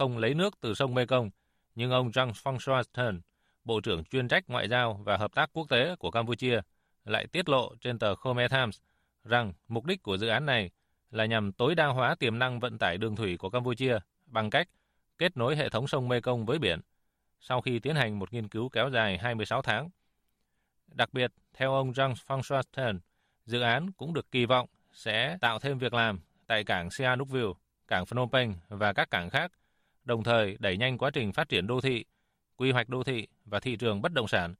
không 0.00 0.18
lấy 0.18 0.34
nước 0.34 0.60
từ 0.60 0.74
sông 0.74 0.94
Mekong, 0.94 1.30
nhưng 1.74 1.90
ông 1.90 2.10
Jean 2.10 2.32
François 2.32 2.82
Tern 2.92 3.20
Bộ 3.64 3.80
trưởng 3.80 4.04
chuyên 4.04 4.28
trách 4.28 4.44
ngoại 4.48 4.68
giao 4.68 5.00
và 5.04 5.16
hợp 5.16 5.34
tác 5.34 5.50
quốc 5.52 5.68
tế 5.68 5.96
của 5.98 6.10
Campuchia 6.10 6.60
lại 7.04 7.26
tiết 7.26 7.48
lộ 7.48 7.74
trên 7.80 7.98
tờ 7.98 8.14
Khmer 8.14 8.50
Times 8.50 8.78
rằng 9.24 9.52
mục 9.68 9.84
đích 9.84 10.02
của 10.02 10.16
dự 10.16 10.28
án 10.28 10.46
này 10.46 10.70
là 11.10 11.26
nhằm 11.26 11.52
tối 11.52 11.74
đa 11.74 11.86
hóa 11.86 12.14
tiềm 12.14 12.38
năng 12.38 12.60
vận 12.60 12.78
tải 12.78 12.98
đường 12.98 13.16
thủy 13.16 13.36
của 13.36 13.50
Campuchia 13.50 13.98
bằng 14.26 14.50
cách 14.50 14.68
kết 15.18 15.36
nối 15.36 15.56
hệ 15.56 15.68
thống 15.68 15.88
sông 15.88 16.08
Mekong 16.08 16.46
với 16.46 16.58
biển 16.58 16.80
sau 17.40 17.60
khi 17.60 17.78
tiến 17.78 17.96
hành 17.96 18.18
một 18.18 18.32
nghiên 18.32 18.48
cứu 18.48 18.68
kéo 18.68 18.90
dài 18.90 19.18
26 19.18 19.62
tháng. 19.62 19.88
Đặc 20.86 21.12
biệt, 21.12 21.32
theo 21.54 21.74
ông 21.74 21.92
Jean-François 21.92 22.62
Tern, 22.76 22.98
dự 23.46 23.60
án 23.60 23.92
cũng 23.92 24.14
được 24.14 24.30
kỳ 24.30 24.46
vọng 24.46 24.68
sẽ 24.92 25.36
tạo 25.40 25.58
thêm 25.58 25.78
việc 25.78 25.94
làm 25.94 26.20
tại 26.46 26.64
cảng 26.64 26.90
Sihanoukville, 26.90 27.52
cảng 27.88 28.06
Phnom 28.06 28.30
Penh 28.30 28.54
và 28.68 28.92
các 28.92 29.10
cảng 29.10 29.30
khác, 29.30 29.52
đồng 30.04 30.22
thời 30.22 30.56
đẩy 30.58 30.76
nhanh 30.76 30.98
quá 30.98 31.10
trình 31.10 31.32
phát 31.32 31.48
triển 31.48 31.66
đô 31.66 31.80
thị, 31.80 32.04
quy 32.56 32.70
hoạch 32.70 32.88
đô 32.88 33.02
thị 33.02 33.26
và 33.44 33.60
thị 33.60 33.76
trường 33.76 34.02
bất 34.02 34.12
động 34.12 34.28
sản. 34.28 34.54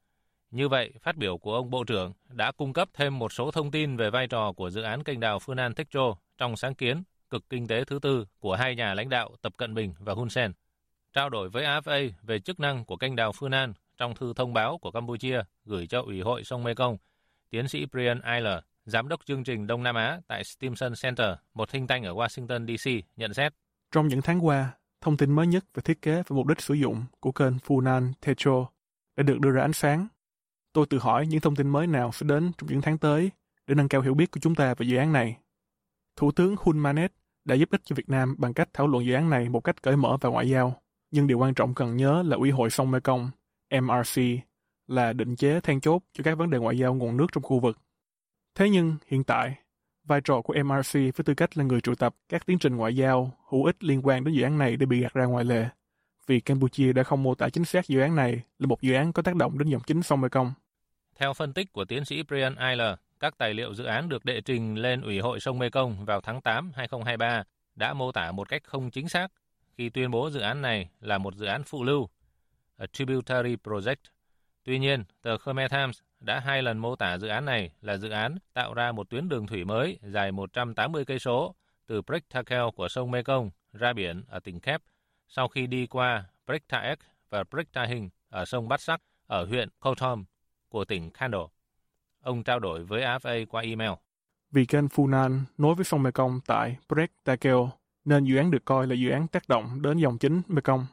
Như 0.51 0.69
vậy, 0.69 0.93
phát 1.03 1.17
biểu 1.17 1.39
của 1.39 1.55
ông 1.55 1.71
Bộ 1.71 1.85
trưởng 1.85 2.13
đã 2.29 2.53
cung 2.53 2.73
cấp 2.73 2.89
thêm 2.95 3.19
một 3.19 3.33
số 3.33 3.51
thông 3.51 3.71
tin 3.71 3.97
về 3.97 4.11
vai 4.11 4.27
trò 4.27 4.53
của 4.53 4.71
dự 4.71 4.83
án 4.83 5.05
kênh 5.05 5.21
đào 5.21 5.39
Phương 5.39 5.57
An 5.57 5.75
Thích 5.75 5.91
Châu 5.91 6.19
trong 6.39 6.57
sáng 6.57 6.75
kiến 6.75 7.03
cực 7.31 7.51
kinh 7.51 7.67
tế 7.67 7.85
thứ 7.85 7.99
tư 8.03 8.27
của 8.39 8.55
hai 8.55 8.75
nhà 8.75 8.95
lãnh 8.95 9.09
đạo 9.09 9.31
Tập 9.43 9.53
Cận 9.57 9.75
Bình 9.75 9.95
và 9.99 10.15
Hun 10.15 10.31
Sen. 10.31 10.53
Trao 11.13 11.31
đổi 11.31 11.49
với 11.49 11.65
AFA 11.65 12.11
về 12.23 12.39
chức 12.39 12.61
năng 12.61 12.85
của 12.85 12.97
kênh 12.97 13.17
đào 13.17 13.33
Phương 13.33 13.53
An 13.53 13.73
trong 13.97 14.15
thư 14.15 14.33
thông 14.37 14.53
báo 14.53 14.79
của 14.79 14.91
Campuchia 14.91 15.43
gửi 15.65 15.87
cho 15.87 16.03
Ủy 16.03 16.21
hội 16.21 16.45
sông 16.45 16.65
Mekong, 16.65 16.97
tiến 17.51 17.69
sĩ 17.69 17.87
Brian 17.87 18.21
Eiler, 18.21 18.59
giám 18.85 19.09
đốc 19.09 19.27
chương 19.27 19.45
trình 19.45 19.67
Đông 19.67 19.83
Nam 19.83 19.95
Á 19.95 20.21
tại 20.27 20.45
Stimson 20.45 20.93
Center, 21.03 21.29
một 21.55 21.71
thinh 21.71 21.87
tanh 21.87 22.03
ở 22.03 22.15
Washington, 22.15 22.67
D.C., 22.67 23.05
nhận 23.17 23.35
xét. 23.35 23.53
Trong 23.93 24.09
những 24.09 24.23
tháng 24.23 24.47
qua, 24.47 24.73
thông 25.01 25.17
tin 25.17 25.33
mới 25.33 25.47
nhất 25.47 25.65
về 25.75 25.83
thiết 25.83 26.03
kế 26.03 26.23
và 26.27 26.37
mục 26.37 26.47
đích 26.47 26.61
sử 26.61 26.75
dụng 26.75 27.05
của 27.21 27.33
kênh 27.33 27.57
Funan 27.57 28.13
Techo 28.21 28.67
đã 29.17 29.23
được 29.23 29.41
đưa 29.41 29.51
ra 29.51 29.63
ánh 29.63 29.73
sáng. 29.73 30.07
Tôi 30.73 30.87
tự 30.87 30.99
hỏi 30.99 31.27
những 31.27 31.41
thông 31.41 31.57
tin 31.57 31.69
mới 31.69 31.87
nào 31.87 32.13
sẽ 32.13 32.27
đến 32.27 32.53
trong 32.59 32.71
những 32.71 32.81
tháng 32.81 32.99
tới 32.99 33.31
để 33.67 33.75
nâng 33.75 33.89
cao 33.89 34.01
hiểu 34.01 34.15
biết 34.15 34.31
của 34.31 34.41
chúng 34.41 34.55
ta 34.55 34.75
về 34.75 34.87
dự 34.87 34.97
án 34.97 35.13
này. 35.13 35.37
Thủ 36.17 36.33
tướng 36.33 36.55
Hun 36.59 36.79
Manet 36.79 37.13
đã 37.45 37.55
giúp 37.55 37.71
ích 37.71 37.81
cho 37.85 37.95
Việt 37.97 38.09
Nam 38.09 38.35
bằng 38.39 38.55
cách 38.55 38.69
thảo 38.73 38.87
luận 38.87 39.07
dự 39.07 39.15
án 39.15 39.31
này 39.31 39.49
một 39.49 39.61
cách 39.61 39.83
cởi 39.83 39.97
mở 39.97 40.17
và 40.21 40.31
ngoại 40.31 40.49
giao. 40.49 40.83
Nhưng 41.11 41.27
điều 41.27 41.39
quan 41.39 41.55
trọng 41.55 41.75
cần 41.75 41.97
nhớ 41.97 42.23
là 42.23 42.37
Ủy 42.37 42.51
hội 42.51 42.71
sông 42.71 42.91
Mekong, 42.91 43.31
MRC, 43.83 44.23
là 44.87 45.13
định 45.13 45.37
chế 45.37 45.61
then 45.61 45.81
chốt 45.81 46.03
cho 46.13 46.25
các 46.25 46.39
vấn 46.39 46.51
đề 46.51 46.59
ngoại 46.59 46.79
giao 46.79 46.95
nguồn 46.95 47.17
nước 47.17 47.27
trong 47.33 47.43
khu 47.43 47.61
vực. 47.61 47.79
Thế 48.55 48.71
nhưng, 48.71 48.97
hiện 49.07 49.25
tại, 49.25 49.55
vai 50.11 50.21
trò 50.21 50.41
của 50.41 50.55
MRC 50.65 50.93
với 50.93 51.25
tư 51.25 51.35
cách 51.35 51.59
là 51.59 51.65
người 51.65 51.81
triệu 51.81 51.95
tập 51.95 52.15
các 52.29 52.47
tiến 52.47 52.59
trình 52.59 52.77
ngoại 52.77 52.97
giao 52.97 53.33
hữu 53.49 53.65
ích 53.65 53.85
liên 53.85 54.01
quan 54.05 54.25
đến 54.25 54.35
dự 54.35 54.43
án 54.43 54.59
này 54.59 54.77
để 54.77 54.87
bị 54.87 55.01
gạt 55.01 55.15
ra 55.15 55.25
ngoài 55.25 55.45
lề, 55.45 55.67
vì 56.27 56.41
Campuchia 56.41 56.93
đã 56.93 57.03
không 57.03 57.23
mô 57.23 57.35
tả 57.35 57.49
chính 57.49 57.65
xác 57.65 57.87
dự 57.87 58.01
án 58.01 58.17
này 58.17 58.43
là 58.59 58.67
một 58.67 58.83
dự 58.83 58.95
án 58.95 59.13
có 59.13 59.23
tác 59.23 59.37
động 59.37 59.59
đến 59.59 59.69
dòng 59.69 59.83
chính 59.87 60.03
sông 60.03 60.21
Mekong. 60.21 60.53
Theo 61.17 61.33
phân 61.33 61.53
tích 61.53 61.73
của 61.73 61.85
tiến 61.85 62.05
sĩ 62.05 62.23
Brian 62.23 62.55
Eiler, 62.55 62.95
các 63.21 63.39
tài 63.39 63.55
liệu 63.55 63.75
dự 63.75 63.85
án 63.85 64.09
được 64.09 64.25
đệ 64.25 64.41
trình 64.41 64.75
lên 64.75 65.01
Ủy 65.01 65.21
hội 65.21 65.41
sông 65.41 65.59
Mekong 65.59 66.05
vào 66.05 66.21
tháng 66.21 66.41
8 66.41 66.73
2023 66.75 67.43
đã 67.75 67.93
mô 67.93 68.13
tả 68.13 68.33
một 68.33 68.49
cách 68.49 68.65
không 68.65 68.91
chính 68.91 69.09
xác 69.09 69.29
khi 69.79 69.89
tuyên 69.89 70.11
bố 70.11 70.31
dự 70.31 70.41
án 70.41 70.63
này 70.63 70.89
là 71.01 71.19
một 71.19 71.35
dự 71.35 71.47
án 71.47 71.63
phụ 71.65 71.85
lưu, 71.85 72.09
a 72.77 72.87
tributary 72.87 73.57
project. 73.57 73.97
Tuy 74.65 74.79
nhiên, 74.79 75.05
tờ 75.23 75.39
Khmer 75.39 75.71
Times 75.71 75.99
đã 76.21 76.41
hai 76.41 76.63
lần 76.63 76.79
mô 76.79 76.97
tả 76.97 77.19
dự 77.19 77.29
án 77.29 77.45
này 77.45 77.71
là 77.81 77.97
dự 77.97 78.11
án 78.11 78.39
tạo 78.53 78.75
ra 78.75 78.93
một 78.93 79.11
tuyến 79.11 79.29
đường 79.29 79.47
thủy 79.47 79.65
mới 79.65 79.99
dài 80.03 80.33
180 80.33 81.05
cây 81.05 81.19
số 81.19 81.55
từ 81.87 82.03
Prek 82.03 82.25
của 82.75 82.89
sông 82.89 83.11
Mekong 83.11 83.51
ra 83.73 83.93
biển 83.93 84.23
ở 84.29 84.41
tỉnh 84.41 84.61
Kép 84.61 84.83
sau 85.29 85.49
khi 85.49 85.67
đi 85.67 85.87
qua 85.87 86.25
Brictaek 86.47 86.99
và 87.31 87.45
Brictahing 87.51 88.11
ở 88.29 88.45
sông 88.45 88.69
Bát 88.69 88.81
Sắc 88.81 89.01
ở 89.27 89.45
huyện 89.45 89.69
Kotom 89.81 90.25
của 90.69 90.85
tỉnh 90.85 91.11
Kando. 91.11 91.49
Ông 92.23 92.43
trao 92.43 92.59
đổi 92.59 92.85
với 92.85 93.03
AFA 93.03 93.47
qua 93.47 93.63
email. 93.63 93.91
Vì 94.51 94.67
kênh 94.67 94.87
Funan 94.87 95.41
nối 95.59 95.75
với 95.75 95.85
sông 95.85 96.03
Mekong 96.03 96.41
tại 96.47 96.77
Prek 96.89 97.11
nên 98.05 98.25
dự 98.25 98.37
án 98.37 98.51
được 98.51 98.65
coi 98.65 98.87
là 98.87 98.95
dự 98.95 99.11
án 99.11 99.29
tác 99.29 99.49
động 99.49 99.83
đến 99.83 99.99
dòng 99.99 100.19
chính 100.19 100.43
Mekong. 100.49 100.87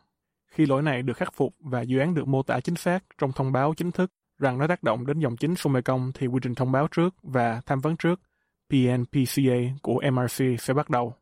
Khi 0.47 0.65
lỗi 0.65 0.81
này 0.81 1.01
được 1.01 1.17
khắc 1.17 1.33
phục 1.33 1.55
và 1.59 1.81
dự 1.81 1.99
án 1.99 2.13
được 2.13 2.27
mô 2.27 2.43
tả 2.43 2.59
chính 2.59 2.75
xác 2.75 3.03
trong 3.17 3.31
thông 3.31 3.51
báo 3.51 3.73
chính 3.77 3.91
thức 3.91 4.11
rằng 4.39 4.57
nó 4.57 4.67
tác 4.67 4.83
động 4.83 5.05
đến 5.05 5.19
dòng 5.19 5.37
chính 5.37 5.55
sông 5.55 5.73
Mekong 5.73 6.11
thì 6.13 6.27
quy 6.27 6.39
trình 6.41 6.55
thông 6.55 6.71
báo 6.71 6.87
trước 6.91 7.15
và 7.23 7.61
tham 7.65 7.79
vấn 7.79 7.97
trước 7.97 8.21
PNPCA 8.69 9.57
của 9.81 10.01
MRC 10.11 10.45
sẽ 10.59 10.73
bắt 10.73 10.89
đầu. 10.89 11.13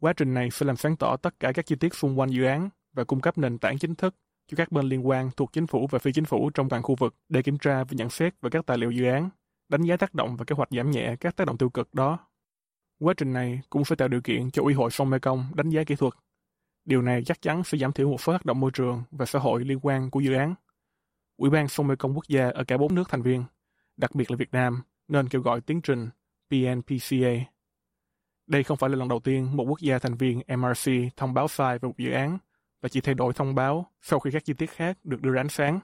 Quá 0.00 0.12
trình 0.12 0.34
này 0.34 0.50
sẽ 0.50 0.66
làm 0.66 0.76
sáng 0.76 0.96
tỏ 0.96 1.16
tất 1.16 1.40
cả 1.40 1.52
các 1.52 1.66
chi 1.66 1.76
tiết 1.76 1.94
xung 1.94 2.18
quanh 2.18 2.30
dự 2.30 2.44
án 2.44 2.68
và 2.92 3.04
cung 3.04 3.20
cấp 3.20 3.38
nền 3.38 3.58
tảng 3.58 3.78
chính 3.78 3.94
thức 3.94 4.14
cho 4.48 4.56
các 4.56 4.72
bên 4.72 4.88
liên 4.88 5.08
quan 5.08 5.30
thuộc 5.36 5.52
chính 5.52 5.66
phủ 5.66 5.86
và 5.90 5.98
phi 5.98 6.12
chính 6.12 6.24
phủ 6.24 6.50
trong 6.50 6.68
toàn 6.68 6.82
khu 6.82 6.94
vực 6.94 7.14
để 7.28 7.42
kiểm 7.42 7.58
tra 7.58 7.84
và 7.84 7.90
nhận 7.90 8.10
xét 8.10 8.34
về 8.42 8.50
các 8.50 8.66
tài 8.66 8.78
liệu 8.78 8.90
dự 8.90 9.04
án, 9.04 9.30
đánh 9.68 9.82
giá 9.82 9.96
tác 9.96 10.14
động 10.14 10.36
và 10.36 10.44
kế 10.44 10.54
hoạch 10.54 10.68
giảm 10.70 10.90
nhẹ 10.90 11.16
các 11.20 11.36
tác 11.36 11.46
động 11.46 11.58
tiêu 11.58 11.70
cực 11.70 11.94
đó. 11.94 12.18
Quá 13.00 13.14
trình 13.16 13.32
này 13.32 13.60
cũng 13.70 13.84
sẽ 13.84 13.96
tạo 13.96 14.08
điều 14.08 14.20
kiện 14.20 14.50
cho 14.50 14.62
Ủy 14.62 14.74
hội 14.74 14.90
sông 14.90 15.10
Mekong 15.10 15.46
đánh 15.54 15.68
giá 15.68 15.84
kỹ 15.84 15.94
thuật. 15.94 16.12
Điều 16.84 17.02
này 17.02 17.22
chắc 17.24 17.42
chắn 17.42 17.64
sẽ 17.64 17.78
giảm 17.78 17.92
thiểu 17.92 18.08
một 18.10 18.20
số 18.20 18.32
tác 18.32 18.44
động 18.44 18.60
môi 18.60 18.70
trường 18.74 19.02
và 19.10 19.26
xã 19.26 19.38
hội 19.38 19.64
liên 19.64 19.78
quan 19.82 20.10
của 20.10 20.20
dự 20.20 20.34
án. 20.34 20.54
Ủy 21.42 21.50
ban 21.50 21.68
sông 21.68 21.86
Mekong 21.86 22.14
quốc 22.14 22.28
gia 22.28 22.50
ở 22.50 22.64
cả 22.64 22.76
bốn 22.76 22.94
nước 22.94 23.08
thành 23.08 23.22
viên, 23.22 23.44
đặc 23.96 24.14
biệt 24.14 24.30
là 24.30 24.36
Việt 24.36 24.52
Nam, 24.52 24.82
nên 25.08 25.28
kêu 25.28 25.40
gọi 25.40 25.60
tiến 25.60 25.80
trình 25.80 26.08
PNPCA. 26.50 27.44
Đây 28.46 28.62
không 28.62 28.76
phải 28.76 28.90
là 28.90 28.96
lần 28.96 29.08
đầu 29.08 29.20
tiên 29.20 29.56
một 29.56 29.64
quốc 29.68 29.80
gia 29.80 29.98
thành 29.98 30.14
viên 30.14 30.40
MRC 30.56 30.92
thông 31.16 31.34
báo 31.34 31.48
sai 31.48 31.78
về 31.78 31.88
một 31.88 31.98
dự 31.98 32.10
án 32.10 32.38
và 32.80 32.88
chỉ 32.88 33.00
thay 33.00 33.14
đổi 33.14 33.32
thông 33.32 33.54
báo 33.54 33.86
sau 34.00 34.20
khi 34.20 34.30
các 34.30 34.44
chi 34.44 34.52
tiết 34.52 34.70
khác 34.70 34.98
được 35.04 35.22
đưa 35.22 35.30
ra 35.30 35.40
ánh 35.40 35.48
sáng. 35.48 35.80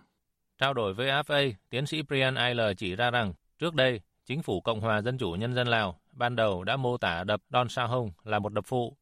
Trao 0.58 0.74
đổi 0.74 0.94
với 0.94 1.08
AFA, 1.08 1.52
tiến 1.70 1.86
sĩ 1.86 2.02
Brian 2.02 2.34
Eiler 2.34 2.76
chỉ 2.76 2.96
ra 2.96 3.10
rằng 3.10 3.32
trước 3.58 3.74
đây, 3.74 4.00
chính 4.26 4.42
phủ 4.42 4.60
Cộng 4.60 4.80
hòa 4.80 5.02
Dân 5.02 5.18
chủ 5.18 5.32
Nhân 5.32 5.54
dân 5.54 5.68
Lào 5.68 6.00
ban 6.12 6.36
đầu 6.36 6.64
đã 6.64 6.76
mô 6.76 6.96
tả 6.96 7.24
đập 7.24 7.42
Don 7.50 7.68
Sa 7.68 7.84
Hông 7.84 8.10
là 8.24 8.38
một 8.38 8.52
đập 8.52 8.64
phụ 8.66 8.96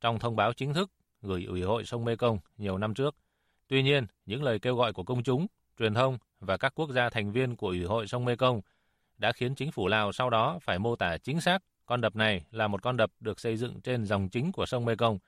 trong 0.00 0.18
thông 0.18 0.36
báo 0.36 0.52
chính 0.52 0.74
thức 0.74 0.90
gửi 1.22 1.44
Ủy 1.44 1.62
hội 1.62 1.84
sông 1.84 2.04
Mekong 2.04 2.38
nhiều 2.58 2.78
năm 2.78 2.94
trước. 2.94 3.14
Tuy 3.68 3.82
nhiên, 3.82 4.06
những 4.26 4.42
lời 4.42 4.58
kêu 4.58 4.76
gọi 4.76 4.92
của 4.92 5.02
công 5.02 5.22
chúng, 5.22 5.46
truyền 5.78 5.94
thông 5.94 6.18
và 6.40 6.56
các 6.56 6.72
quốc 6.74 6.90
gia 6.90 7.10
thành 7.10 7.32
viên 7.32 7.56
của 7.56 7.68
Ủy 7.68 7.84
hội 7.84 8.06
sông 8.06 8.24
Mekong 8.24 8.60
đã 9.18 9.32
khiến 9.32 9.54
chính 9.54 9.72
phủ 9.72 9.88
Lào 9.88 10.12
sau 10.12 10.30
đó 10.30 10.58
phải 10.62 10.78
mô 10.78 10.96
tả 10.96 11.18
chính 11.18 11.40
xác 11.40 11.62
con 11.86 12.00
đập 12.00 12.16
này 12.16 12.44
là 12.50 12.68
một 12.68 12.82
con 12.82 12.96
đập 12.96 13.10
được 13.20 13.40
xây 13.40 13.56
dựng 13.56 13.80
trên 13.80 14.04
dòng 14.04 14.28
chính 14.28 14.52
của 14.52 14.66
sông 14.66 14.84
Mekong. 14.84 15.18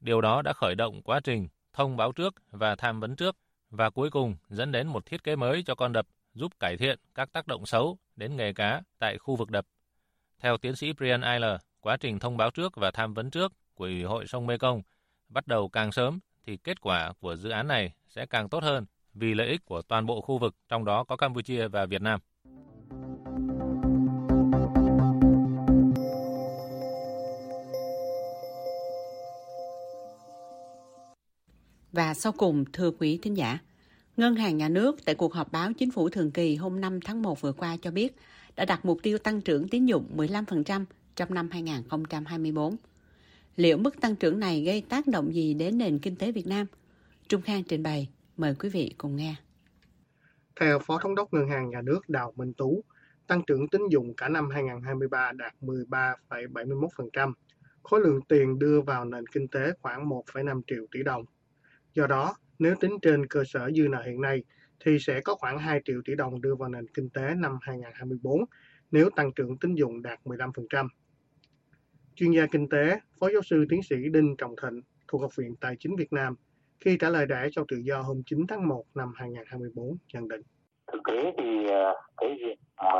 Điều 0.00 0.20
đó 0.20 0.42
đã 0.42 0.52
khởi 0.52 0.74
động 0.74 1.02
quá 1.02 1.20
trình 1.24 1.48
thông 1.72 1.96
báo 1.96 2.12
trước 2.12 2.34
và 2.50 2.76
tham 2.76 3.00
vấn 3.00 3.16
trước 3.16 3.36
và 3.70 3.90
cuối 3.90 4.10
cùng 4.10 4.36
dẫn 4.48 4.72
đến 4.72 4.86
một 4.86 5.06
thiết 5.06 5.24
kế 5.24 5.36
mới 5.36 5.62
cho 5.62 5.74
con 5.74 5.92
đập 5.92 6.06
giúp 6.34 6.52
cải 6.60 6.76
thiện 6.76 6.98
các 7.14 7.32
tác 7.32 7.46
động 7.46 7.66
xấu 7.66 7.98
đến 8.16 8.36
nghề 8.36 8.52
cá 8.52 8.82
tại 8.98 9.18
khu 9.18 9.36
vực 9.36 9.50
đập. 9.50 9.66
Theo 10.38 10.56
tiến 10.56 10.76
sĩ 10.76 10.92
Brian 10.92 11.20
Eiler, 11.20 11.60
quá 11.80 11.96
trình 11.96 12.18
thông 12.18 12.36
báo 12.36 12.50
trước 12.50 12.76
và 12.76 12.90
tham 12.90 13.14
vấn 13.14 13.30
trước 13.30 13.52
của 13.74 13.84
Ủy 13.84 14.02
hội 14.02 14.26
sông 14.26 14.46
Mekong 14.46 14.82
bắt 15.28 15.46
đầu 15.46 15.68
càng 15.68 15.92
sớm 15.92 16.20
thì 16.46 16.56
kết 16.56 16.80
quả 16.80 17.12
của 17.20 17.36
dự 17.36 17.50
án 17.50 17.68
này 17.68 17.92
sẽ 18.08 18.26
càng 18.26 18.48
tốt 18.48 18.62
hơn 18.62 18.84
vì 19.14 19.34
lợi 19.34 19.48
ích 19.48 19.64
của 19.64 19.82
toàn 19.82 20.06
bộ 20.06 20.20
khu 20.20 20.38
vực, 20.38 20.54
trong 20.68 20.84
đó 20.84 21.04
có 21.04 21.16
Campuchia 21.16 21.68
và 21.68 21.86
Việt 21.86 22.02
Nam. 22.02 22.20
Và 31.92 32.14
sau 32.14 32.32
cùng, 32.32 32.64
thưa 32.72 32.90
quý 32.90 33.18
thính 33.22 33.36
giả, 33.36 33.58
Ngân 34.16 34.36
hàng 34.36 34.56
Nhà 34.56 34.68
nước 34.68 35.04
tại 35.04 35.14
cuộc 35.14 35.34
họp 35.34 35.52
báo 35.52 35.72
chính 35.72 35.90
phủ 35.90 36.08
thường 36.08 36.30
kỳ 36.30 36.56
hôm 36.56 36.80
5 36.80 37.00
tháng 37.00 37.22
1 37.22 37.40
vừa 37.40 37.52
qua 37.52 37.76
cho 37.76 37.90
biết 37.90 38.16
đã 38.56 38.64
đặt 38.64 38.84
mục 38.84 38.98
tiêu 39.02 39.18
tăng 39.18 39.40
trưởng 39.40 39.68
tín 39.68 39.86
dụng 39.86 40.06
15% 40.16 40.84
trong 41.16 41.34
năm 41.34 41.48
2024. 41.50 42.76
Liệu 43.56 43.76
mức 43.76 44.00
tăng 44.00 44.16
trưởng 44.16 44.40
này 44.40 44.62
gây 44.62 44.80
tác 44.80 45.06
động 45.06 45.34
gì 45.34 45.54
đến 45.54 45.78
nền 45.78 45.98
kinh 45.98 46.16
tế 46.16 46.32
Việt 46.32 46.46
Nam? 46.46 46.66
Trung 47.28 47.42
Khang 47.42 47.62
trình 47.62 47.82
bày, 47.82 48.08
mời 48.36 48.54
quý 48.60 48.68
vị 48.68 48.94
cùng 48.98 49.16
nghe. 49.16 49.36
Theo 50.60 50.78
Phó 50.78 50.98
Thống 50.98 51.14
đốc 51.14 51.32
Ngân 51.32 51.48
hàng 51.48 51.70
Nhà 51.70 51.82
nước 51.82 52.08
Đào 52.08 52.32
Minh 52.36 52.52
Tú, 52.54 52.84
tăng 53.26 53.42
trưởng 53.46 53.68
tín 53.68 53.82
dụng 53.90 54.14
cả 54.16 54.28
năm 54.28 54.50
2023 54.50 55.32
đạt 55.32 55.54
13,71%, 55.60 57.32
khối 57.82 58.00
lượng 58.00 58.20
tiền 58.28 58.58
đưa 58.58 58.80
vào 58.80 59.04
nền 59.04 59.26
kinh 59.26 59.48
tế 59.48 59.72
khoảng 59.80 60.08
1,5 60.08 60.60
triệu 60.66 60.86
tỷ 60.92 61.02
đồng. 61.02 61.24
Do 61.94 62.06
đó, 62.06 62.36
nếu 62.58 62.74
tính 62.80 62.98
trên 63.02 63.26
cơ 63.26 63.44
sở 63.44 63.70
dư 63.76 63.88
nợ 63.88 64.02
hiện 64.02 64.20
nay, 64.20 64.42
thì 64.80 64.98
sẽ 64.98 65.20
có 65.20 65.34
khoảng 65.34 65.58
2 65.58 65.80
triệu 65.84 66.02
tỷ 66.04 66.14
đồng 66.14 66.40
đưa 66.40 66.54
vào 66.54 66.68
nền 66.68 66.86
kinh 66.88 67.10
tế 67.10 67.34
năm 67.34 67.58
2024 67.62 68.44
nếu 68.90 69.10
tăng 69.10 69.32
trưởng 69.32 69.58
tín 69.58 69.74
dụng 69.74 70.02
đạt 70.02 70.20
15%. 70.24 70.88
Chuyên 72.14 72.32
gia 72.32 72.46
kinh 72.46 72.68
tế, 72.68 73.00
Phó 73.20 73.28
giáo 73.32 73.42
sư 73.42 73.66
tiến 73.68 73.82
sĩ 73.82 73.96
Đinh 74.12 74.36
Trọng 74.38 74.54
Thịnh 74.62 74.82
thuộc 75.08 75.20
Học 75.22 75.36
viện 75.36 75.54
Tài 75.60 75.76
chính 75.78 75.96
Việt 75.96 76.12
Nam 76.12 76.34
khi 76.84 76.96
trả 77.00 77.10
lời 77.10 77.26
đại 77.26 77.48
cho 77.52 77.64
tự 77.68 77.76
do 77.76 77.98
hôm 77.98 78.22
9 78.26 78.46
tháng 78.48 78.68
1 78.68 78.84
năm 78.94 79.12
2024 79.16 79.96
nhận 80.12 80.28
định. 80.28 80.40
Thực 80.92 81.00
tế 81.06 81.32
thì 81.38 81.70
à, 81.70 81.92
cái 82.16 82.36
việc 82.40 82.58
mà 82.76 82.92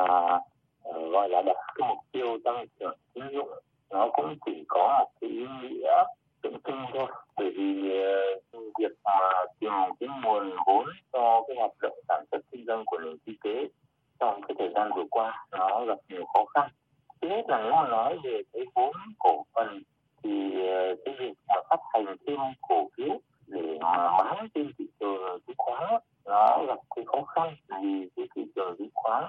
à, 0.84 0.92
gọi 1.12 1.28
là 1.28 1.42
đặt 1.46 1.56
cái 1.74 1.88
mục 1.88 1.98
tiêu 2.12 2.38
tăng 2.44 2.66
trưởng 2.80 2.96
tín 3.14 3.24
dụng, 3.32 3.48
nó 3.90 4.08
cũng 4.12 4.36
chỉ 4.46 4.64
có 4.68 4.96
một 4.98 5.10
cái 5.20 5.30
ý 5.30 5.46
nghĩa 5.62 6.04
tượng 6.42 6.60
trưng 6.64 6.84
thôi 6.94 7.06
bởi 7.36 7.50
vì 7.56 7.98
à, 8.00 8.14
việc 8.52 8.92
mà 9.04 9.18
tìm 9.60 9.72
cái 10.00 10.08
nguồn 10.22 10.50
vốn 10.66 10.86
cho 11.12 11.42
cái 11.48 11.56
hoạt 11.56 11.72
động 11.82 11.98
sản 12.08 12.24
xuất 12.30 12.40
kinh 12.52 12.64
doanh 12.66 12.82
của 12.86 12.98
nền 12.98 13.18
kinh 13.26 13.36
tế 13.44 13.68
trong 14.20 14.40
cái 14.48 14.54
thời 14.58 14.68
gian 14.74 14.90
vừa 14.96 15.04
qua, 15.10 15.46
nó 15.50 15.84
gặp 15.84 15.98
nhiều 16.08 16.24
khó 16.32 16.44
khăn 16.54 16.70
thứ 17.22 17.28
nhất 17.28 17.44
là 17.48 17.62
nếu 17.62 17.72
mà 17.72 17.88
nói 17.88 18.18
về 18.24 18.42
cái 18.52 18.62
vốn 18.74 18.92
cổ 19.18 19.44
phần 19.54 19.82
thì 20.22 20.30
cái 21.04 21.14
việc 21.18 21.32
mà 21.48 21.54
phát 21.70 21.80
hành 21.92 22.16
thêm 22.26 22.38
cổ 22.68 22.88
phiếu 22.96 23.20
để 23.54 23.78
mà 23.80 23.96
bán 24.18 24.49
trên 24.54 24.73
thị 24.78 24.84
trường 25.00 25.40
chứng 25.46 25.56
khoán. 25.58 25.84
Nó 26.25 26.64
gặp 26.66 26.78
cái 26.96 27.04
khó 27.06 27.23
khăn 27.23 27.56
vì 27.68 28.08
cái 28.16 28.26
thị 28.37 28.42
trường 28.54 28.76
chứng 28.78 28.90
khoán 28.94 29.25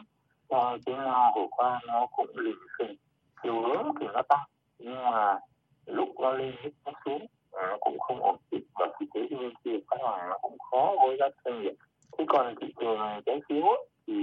cho 0.50 0.78
cái 0.86 0.96
năm 0.96 1.32
vừa 1.36 1.48
qua 1.52 1.80
nó 1.88 2.06
cũng 2.16 2.30
lình 2.36 2.60
xình 2.80 2.96
chiều 3.44 3.62
hướng 3.62 3.92
thì 4.00 4.06
nó 4.14 4.22
tăng, 4.30 4.46
nhưng 4.80 5.04
mà 5.04 5.40
lúc 5.86 6.10
nó 6.20 6.32
lên 6.32 6.54
lúc 6.64 6.74
nó 6.86 6.92
xuống 7.06 7.26
ờ, 7.52 7.68
nó 7.68 7.78
cũng 7.80 8.00
không 8.00 8.20
ổn 8.20 8.38
định. 8.52 8.64
Và 8.80 8.88
thị 9.00 9.06
thế 9.14 9.22
bên 9.30 9.54
kia 9.64 9.78
phát 9.90 9.98
hành 10.04 10.30
nó 10.30 10.38
cũng 10.42 10.58
khó 10.72 10.96
với 11.02 11.18
các 11.20 11.32
doanh 11.46 11.62
nghiệp. 11.62 11.74
Thế 12.18 12.26
còn 12.28 12.56
thị 12.62 12.74
trường 12.80 13.00
trái 13.26 13.40
phiếu 13.50 13.66
thì 14.08 14.14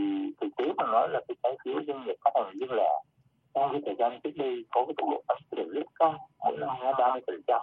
thực 0.40 0.48
tế 0.56 0.64
mà 0.76 0.84
nói 0.86 1.08
là 1.08 1.20
cái 1.28 1.36
trái 1.42 1.56
phiếu 1.64 1.74
doanh 1.86 2.06
nghiệp 2.06 2.16
phát 2.24 2.30
hành 2.34 2.58
riêng 2.58 2.72
lẻ 2.72 2.90
trong 3.54 3.72
cái 3.72 3.80
thời 3.86 3.94
gian 3.98 4.20
trước 4.20 4.30
đây 4.36 4.64
có 4.70 4.84
cái 4.86 4.94
tốc 4.96 5.10
độ 5.10 5.22
tăng 5.28 5.38
trưởng 5.50 5.70
rất 5.74 5.86
cao, 5.94 6.28
mỗi 6.38 6.56
năm 6.60 6.68
nó 6.80 6.92
ba 6.98 7.12
mươi 7.12 7.22
phần 7.26 7.40
trăm 7.46 7.60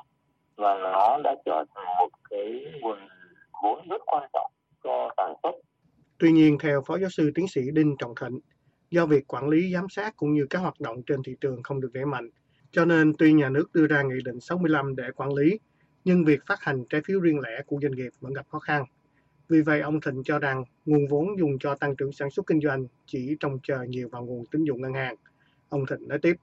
và 0.59 0.77
nó 0.77 1.17
đã 1.23 1.35
trở 1.45 1.65
thành 1.75 1.85
một 1.99 2.09
cái 2.29 2.65
nguồn 2.81 2.97
vốn 3.63 3.87
rất 3.89 4.01
quan 4.05 4.29
trọng 4.33 4.51
cho 4.83 5.09
sản 5.17 5.33
xuất. 5.43 5.51
Tuy 6.17 6.31
nhiên, 6.31 6.57
theo 6.59 6.81
Phó 6.87 6.97
Giáo 6.97 7.09
sư 7.09 7.31
Tiến 7.35 7.47
sĩ 7.47 7.61
Đinh 7.73 7.95
Trọng 7.99 8.13
Thịnh, 8.21 8.39
do 8.91 9.05
việc 9.05 9.27
quản 9.27 9.49
lý 9.49 9.73
giám 9.73 9.89
sát 9.89 10.15
cũng 10.17 10.33
như 10.33 10.45
các 10.49 10.59
hoạt 10.59 10.79
động 10.79 11.01
trên 11.03 11.23
thị 11.23 11.35
trường 11.41 11.63
không 11.63 11.81
được 11.81 11.89
đẩy 11.93 12.05
mạnh, 12.05 12.29
cho 12.71 12.85
nên 12.85 13.13
tuy 13.17 13.33
nhà 13.33 13.49
nước 13.49 13.65
đưa 13.73 13.87
ra 13.87 14.01
Nghị 14.01 14.21
định 14.25 14.39
65 14.39 14.95
để 14.95 15.11
quản 15.15 15.33
lý, 15.33 15.59
nhưng 16.03 16.25
việc 16.25 16.39
phát 16.47 16.61
hành 16.61 16.85
trái 16.89 17.01
phiếu 17.05 17.19
riêng 17.19 17.39
lẻ 17.39 17.61
của 17.65 17.79
doanh 17.81 17.91
nghiệp 17.91 18.09
vẫn 18.19 18.33
gặp 18.33 18.45
khó 18.49 18.59
khăn. 18.59 18.85
Vì 19.49 19.61
vậy, 19.61 19.81
ông 19.81 20.01
Thịnh 20.01 20.23
cho 20.23 20.39
rằng 20.39 20.63
nguồn 20.85 21.07
vốn 21.07 21.39
dùng 21.39 21.59
cho 21.59 21.75
tăng 21.75 21.95
trưởng 21.95 22.11
sản 22.11 22.29
xuất 22.29 22.47
kinh 22.47 22.61
doanh 22.61 22.85
chỉ 23.05 23.35
trông 23.39 23.59
chờ 23.63 23.83
nhiều 23.83 24.09
vào 24.11 24.25
nguồn 24.25 24.45
tín 24.45 24.63
dụng 24.63 24.81
ngân 24.81 24.93
hàng. 24.93 25.15
Ông 25.69 25.85
Thịnh 25.85 26.07
nói 26.07 26.19
tiếp. 26.21 26.35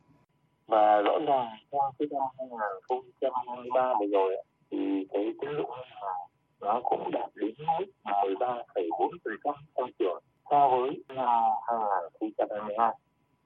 Và 0.67 1.01
rõ 1.01 1.19
ràng 1.27 1.57
trong 1.73 1.93
cái 1.99 2.09
năm 2.11 2.51
2023 2.61 3.95
vừa 4.01 4.07
rồi 4.07 4.37
thì 4.71 5.07
cái 5.13 5.33
tín 5.41 5.51
dụng 5.57 5.71
ngân 5.71 5.87
hàng 5.91 6.27
nó 6.61 6.81
cũng 6.85 7.11
đạt 7.11 7.31
đến 7.35 7.55
mức 7.79 7.85
13,4% 8.05 9.55
tăng 9.75 9.93
trưởng 9.99 10.23
so 10.51 10.69
với 10.69 11.05
năm 11.09 11.29
2022. 11.69 12.95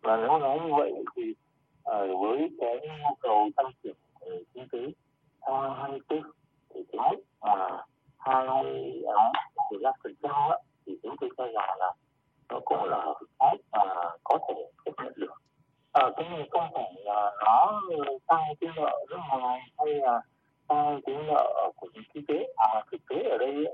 Và 0.03 0.17
nếu 0.17 0.39
nói 0.39 0.59
như 0.65 0.75
vậy 0.75 0.93
thì 1.17 1.35
ờ, 1.85 2.17
với 2.17 2.49
cái 2.61 2.79
nhu 2.81 3.15
cầu 3.21 3.49
tăng 3.57 3.71
trưởng 3.83 3.97
kinh 4.55 4.69
tế 4.73 4.79
năm 5.47 5.75
2024 5.79 6.23
thì 6.75 6.81
cái 6.93 7.11
mức 7.11 7.23
mà 7.41 7.85
25 8.19 9.93
phần 10.03 10.15
trăm 10.23 10.33
thì 10.87 10.99
chúng 11.03 11.17
tôi 11.21 11.31
cho 11.37 11.45
rằng 11.45 11.79
là 11.79 11.93
nó 12.49 12.61
cũng 12.65 12.85
là 12.85 12.97
hợp 12.97 13.21
lý 13.21 13.62
và 13.73 14.11
có 14.25 14.39
thể. 14.49 14.55
Ở 15.92 16.02
ờ, 16.02 16.12
cái 16.16 16.28
này 16.30 16.49
không 16.50 16.70
phải 16.75 16.92
là 17.04 17.30
nó 17.44 17.82
tăng 18.26 18.42
cái 18.61 18.70
nợ 18.76 18.90
nước 19.11 19.16
ngoài 19.30 19.61
hay 19.78 19.94
là 19.94 20.20
tăng 20.68 21.00
cái 21.06 21.14
nợ 21.26 21.70
của 21.76 21.88
nền 21.94 22.02
kinh 22.14 22.26
tế 22.26 22.47
à 22.56 22.82
thực 22.92 23.00
tế 23.09 23.16
ở 23.30 23.38
đây 23.38 23.64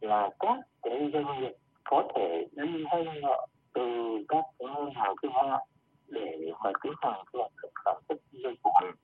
là 0.00 0.30
các 0.40 0.58
cái 0.82 1.10
doanh 1.12 1.40
nghiệp 1.40 1.52
có 1.84 2.08
thể 2.14 2.46
đi 2.52 2.84
vay 2.92 3.04
nợ 3.22 3.46
từ 3.74 3.82
các 4.28 4.44
cái 4.58 4.68
ngân 4.74 4.90
hàng 4.94 5.14
thương 5.22 5.32
mại 5.32 5.66
để 6.08 6.52
mà 6.64 6.70
tiến 6.82 6.92
hành 7.00 7.24
cái 7.32 7.40
hoạt 7.40 7.52
động 7.62 7.72
sản 7.84 7.96
xuất 8.08 8.16
kinh 8.32 8.42
doanh 8.42 8.54
của 8.62 8.70
mình. 8.82 8.94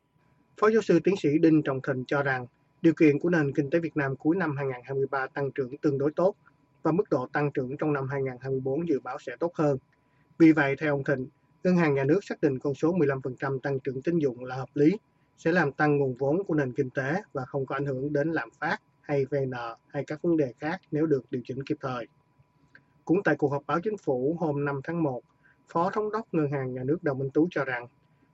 Phó 0.61 0.71
giáo 0.71 0.83
sư 0.83 1.01
tiến 1.05 1.17
sĩ 1.17 1.29
Đinh 1.39 1.63
Trọng 1.63 1.81
Thịnh 1.83 2.05
cho 2.07 2.23
rằng 2.23 2.47
điều 2.83 2.93
kiện 3.01 3.19
của 3.19 3.31
nền 3.31 3.53
kinh 3.55 3.71
tế 3.71 3.79
Việt 3.79 3.97
Nam 3.97 4.17
cuối 4.17 4.37
năm 4.37 4.57
2023 4.57 5.27
tăng 5.27 5.51
trưởng 5.51 5.77
tương 5.79 5.99
đối 5.99 6.11
tốt 6.17 6.35
và 6.83 6.93
mức 6.93 7.05
độ 7.11 7.27
tăng 7.33 7.51
trưởng 7.53 7.77
trong 7.77 7.93
năm 7.93 8.09
2024 8.11 8.89
dự 8.89 9.01
báo 9.01 9.19
sẽ 9.19 9.33
tốt 9.41 9.55
hơn. 9.55 9.79
Vì 10.39 10.53
vậy, 10.53 10.77
theo 10.81 10.95
ông 10.95 11.05
Thịnh, 11.05 11.29
Ngân 11.65 11.77
hàng 11.77 11.95
Nhà 11.95 12.05
nước 12.05 12.25
xác 12.25 12.41
định 12.41 12.59
con 12.59 12.75
số 12.75 12.93
15% 12.93 13.59
tăng 13.59 13.81
trưởng 13.81 14.03
tín 14.03 14.19
dụng 14.19 14.45
là 14.45 14.57
hợp 14.57 14.69
lý, 14.75 14.99
sẽ 15.39 15.53
làm 15.53 15.73
tăng 15.73 15.99
nguồn 15.99 16.15
vốn 16.15 16.45
của 16.45 16.55
nền 16.55 16.73
kinh 16.73 16.91
tế 16.91 17.23
và 17.33 17.45
không 17.45 17.67
có 17.67 17.75
ảnh 17.75 17.87
hưởng 17.87 18.13
đến 18.13 18.33
lạm 18.33 18.49
phát 18.51 18.79
hay 19.01 19.25
VN 19.25 19.51
hay 19.89 20.05
các 20.05 20.23
vấn 20.23 20.37
đề 20.37 20.53
khác 20.59 20.81
nếu 20.91 21.07
được 21.07 21.25
điều 21.31 21.43
chỉnh 21.45 21.65
kịp 21.65 21.77
thời. 21.81 22.07
Cũng 23.05 23.23
tại 23.23 23.37
cuộc 23.37 23.49
họp 23.49 23.63
báo 23.67 23.81
chính 23.81 23.97
phủ 23.97 24.37
hôm 24.41 24.65
5 24.65 24.81
tháng 24.85 25.03
1, 25.03 25.23
Phó 25.69 25.91
Thống 25.91 26.13
đốc 26.13 26.35
Ngân 26.35 26.53
hàng 26.53 26.75
Nhà 26.75 26.85
nước 26.85 26.99
Đào 27.03 27.15
Minh 27.15 27.31
Tú 27.31 27.49
cho 27.51 27.65
rằng 27.65 27.87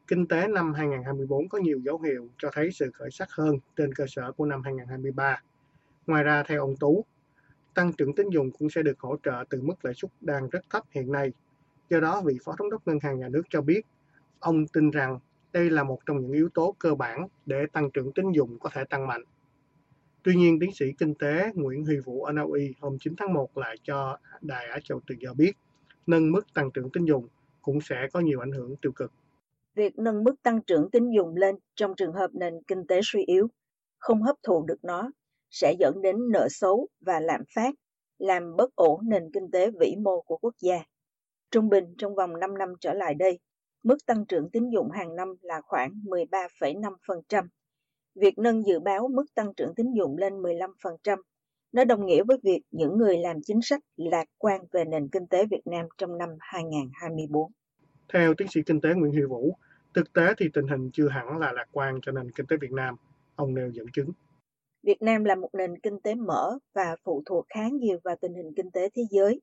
kinh 0.06 0.26
tế 0.26 0.48
năm 0.48 0.74
2024 0.74 1.48
có 1.48 1.58
nhiều 1.58 1.78
dấu 1.78 1.98
hiệu 1.98 2.28
cho 2.38 2.50
thấy 2.52 2.70
sự 2.72 2.90
khởi 2.94 3.10
sắc 3.10 3.28
hơn 3.30 3.58
trên 3.76 3.94
cơ 3.94 4.04
sở 4.08 4.32
của 4.32 4.46
năm 4.46 4.62
2023. 4.64 5.42
Ngoài 6.06 6.24
ra, 6.24 6.42
theo 6.42 6.60
ông 6.60 6.76
Tú, 6.76 7.04
tăng 7.74 7.92
trưởng 7.92 8.14
tín 8.14 8.28
dụng 8.30 8.50
cũng 8.58 8.70
sẽ 8.70 8.82
được 8.82 9.00
hỗ 9.00 9.16
trợ 9.22 9.44
từ 9.50 9.62
mức 9.62 9.84
lãi 9.84 9.94
suất 9.94 10.10
đang 10.20 10.48
rất 10.48 10.60
thấp 10.70 10.82
hiện 10.90 11.12
nay. 11.12 11.32
Do 11.90 12.00
đó, 12.00 12.22
vị 12.24 12.38
Phó 12.44 12.54
Thống 12.58 12.70
đốc 12.70 12.86
Ngân 12.86 12.98
hàng 13.02 13.18
Nhà 13.18 13.28
nước 13.28 13.42
cho 13.50 13.60
biết, 13.60 13.80
ông 14.38 14.66
tin 14.66 14.90
rằng 14.90 15.18
đây 15.52 15.70
là 15.70 15.84
một 15.84 15.98
trong 16.06 16.20
những 16.20 16.32
yếu 16.32 16.48
tố 16.54 16.74
cơ 16.78 16.94
bản 16.94 17.28
để 17.46 17.66
tăng 17.72 17.90
trưởng 17.90 18.12
tín 18.12 18.32
dụng 18.32 18.58
có 18.58 18.70
thể 18.72 18.84
tăng 18.90 19.06
mạnh. 19.06 19.22
Tuy 20.22 20.36
nhiên, 20.36 20.58
tiến 20.60 20.70
sĩ 20.74 20.92
kinh 20.98 21.14
tế 21.14 21.50
Nguyễn 21.54 21.84
Huy 21.84 21.98
Vũ 21.98 22.24
ở 22.24 22.32
Na 22.32 22.42
Uy 22.42 22.74
hôm 22.80 22.96
9 23.00 23.14
tháng 23.16 23.32
1 23.32 23.58
lại 23.58 23.76
cho 23.82 24.18
Đài 24.40 24.66
Á 24.66 24.78
Châu 24.84 25.00
Tự 25.06 25.14
Do 25.18 25.34
biết, 25.34 25.52
nâng 26.06 26.32
mức 26.32 26.54
tăng 26.54 26.70
trưởng 26.70 26.90
tín 26.90 27.04
dụng 27.04 27.28
cũng 27.62 27.80
sẽ 27.80 28.06
có 28.12 28.20
nhiều 28.20 28.40
ảnh 28.40 28.52
hưởng 28.52 28.76
tiêu 28.76 28.92
cực. 28.92 29.12
Việc 29.74 29.98
nâng 29.98 30.24
mức 30.24 30.34
tăng 30.42 30.62
trưởng 30.62 30.90
tín 30.90 31.10
dụng 31.10 31.36
lên 31.36 31.54
trong 31.74 31.94
trường 31.96 32.12
hợp 32.12 32.30
nền 32.34 32.54
kinh 32.66 32.86
tế 32.86 33.00
suy 33.02 33.24
yếu, 33.24 33.48
không 33.98 34.22
hấp 34.22 34.36
thụ 34.42 34.64
được 34.66 34.84
nó, 34.84 35.10
sẽ 35.50 35.74
dẫn 35.78 36.02
đến 36.02 36.16
nợ 36.32 36.48
xấu 36.50 36.88
và 37.00 37.20
lạm 37.20 37.40
phát, 37.54 37.74
làm 38.18 38.56
bất 38.56 38.74
ổn 38.74 39.00
nền 39.08 39.22
kinh 39.32 39.50
tế 39.50 39.70
vĩ 39.80 39.96
mô 39.96 40.22
của 40.22 40.36
quốc 40.36 40.54
gia. 40.62 40.78
Trung 41.50 41.68
bình 41.68 41.94
trong 41.98 42.14
vòng 42.14 42.40
5 42.40 42.58
năm 42.58 42.68
trở 42.80 42.94
lại 42.94 43.14
đây, 43.14 43.38
mức 43.82 43.96
tăng 44.06 44.26
trưởng 44.26 44.50
tín 44.50 44.70
dụng 44.70 44.90
hàng 44.90 45.16
năm 45.16 45.34
là 45.40 45.60
khoảng 45.60 45.90
13,5%. 46.04 47.46
Việc 48.14 48.38
nâng 48.38 48.66
dự 48.66 48.80
báo 48.80 49.08
mức 49.08 49.24
tăng 49.34 49.54
trưởng 49.56 49.74
tín 49.74 49.86
dụng 49.92 50.16
lên 50.16 50.42
15%, 50.42 51.18
nó 51.72 51.84
đồng 51.84 52.06
nghĩa 52.06 52.22
với 52.22 52.38
việc 52.42 52.60
những 52.70 52.98
người 52.98 53.18
làm 53.18 53.36
chính 53.42 53.62
sách 53.62 53.80
lạc 53.96 54.24
quan 54.38 54.60
về 54.72 54.84
nền 54.84 55.08
kinh 55.08 55.26
tế 55.26 55.46
Việt 55.46 55.66
Nam 55.66 55.86
trong 55.98 56.18
năm 56.18 56.28
2024. 56.40 57.52
Theo 58.12 58.34
tiến 58.34 58.48
sĩ 58.50 58.60
kinh 58.66 58.80
tế 58.80 58.88
Nguyễn 58.94 59.12
Huy 59.12 59.22
Vũ, 59.22 59.56
thực 59.94 60.12
tế 60.12 60.34
thì 60.38 60.48
tình 60.54 60.66
hình 60.68 60.90
chưa 60.92 61.08
hẳn 61.08 61.38
là 61.38 61.52
lạc 61.52 61.66
quan 61.72 61.98
cho 62.02 62.12
nền 62.12 62.30
kinh 62.30 62.46
tế 62.46 62.56
Việt 62.60 62.72
Nam. 62.72 62.96
Ông 63.36 63.54
nêu 63.54 63.70
dẫn 63.70 63.86
chứng. 63.92 64.10
Việt 64.82 65.02
Nam 65.02 65.24
là 65.24 65.34
một 65.34 65.50
nền 65.52 65.78
kinh 65.78 66.00
tế 66.00 66.14
mở 66.14 66.58
và 66.74 66.96
phụ 67.04 67.22
thuộc 67.26 67.46
khá 67.48 67.68
nhiều 67.68 67.98
vào 68.04 68.16
tình 68.20 68.34
hình 68.34 68.52
kinh 68.56 68.70
tế 68.70 68.88
thế 68.94 69.02
giới. 69.10 69.40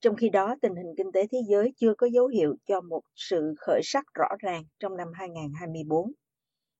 Trong 0.00 0.16
khi 0.16 0.28
đó, 0.28 0.56
tình 0.62 0.76
hình 0.76 0.94
kinh 0.96 1.12
tế 1.12 1.26
thế 1.32 1.38
giới 1.48 1.72
chưa 1.76 1.94
có 1.94 2.06
dấu 2.06 2.26
hiệu 2.26 2.56
cho 2.66 2.80
một 2.80 3.02
sự 3.14 3.54
khởi 3.58 3.80
sắc 3.84 4.04
rõ 4.14 4.28
ràng 4.38 4.64
trong 4.80 4.96
năm 4.96 5.08
2024. 5.14 6.12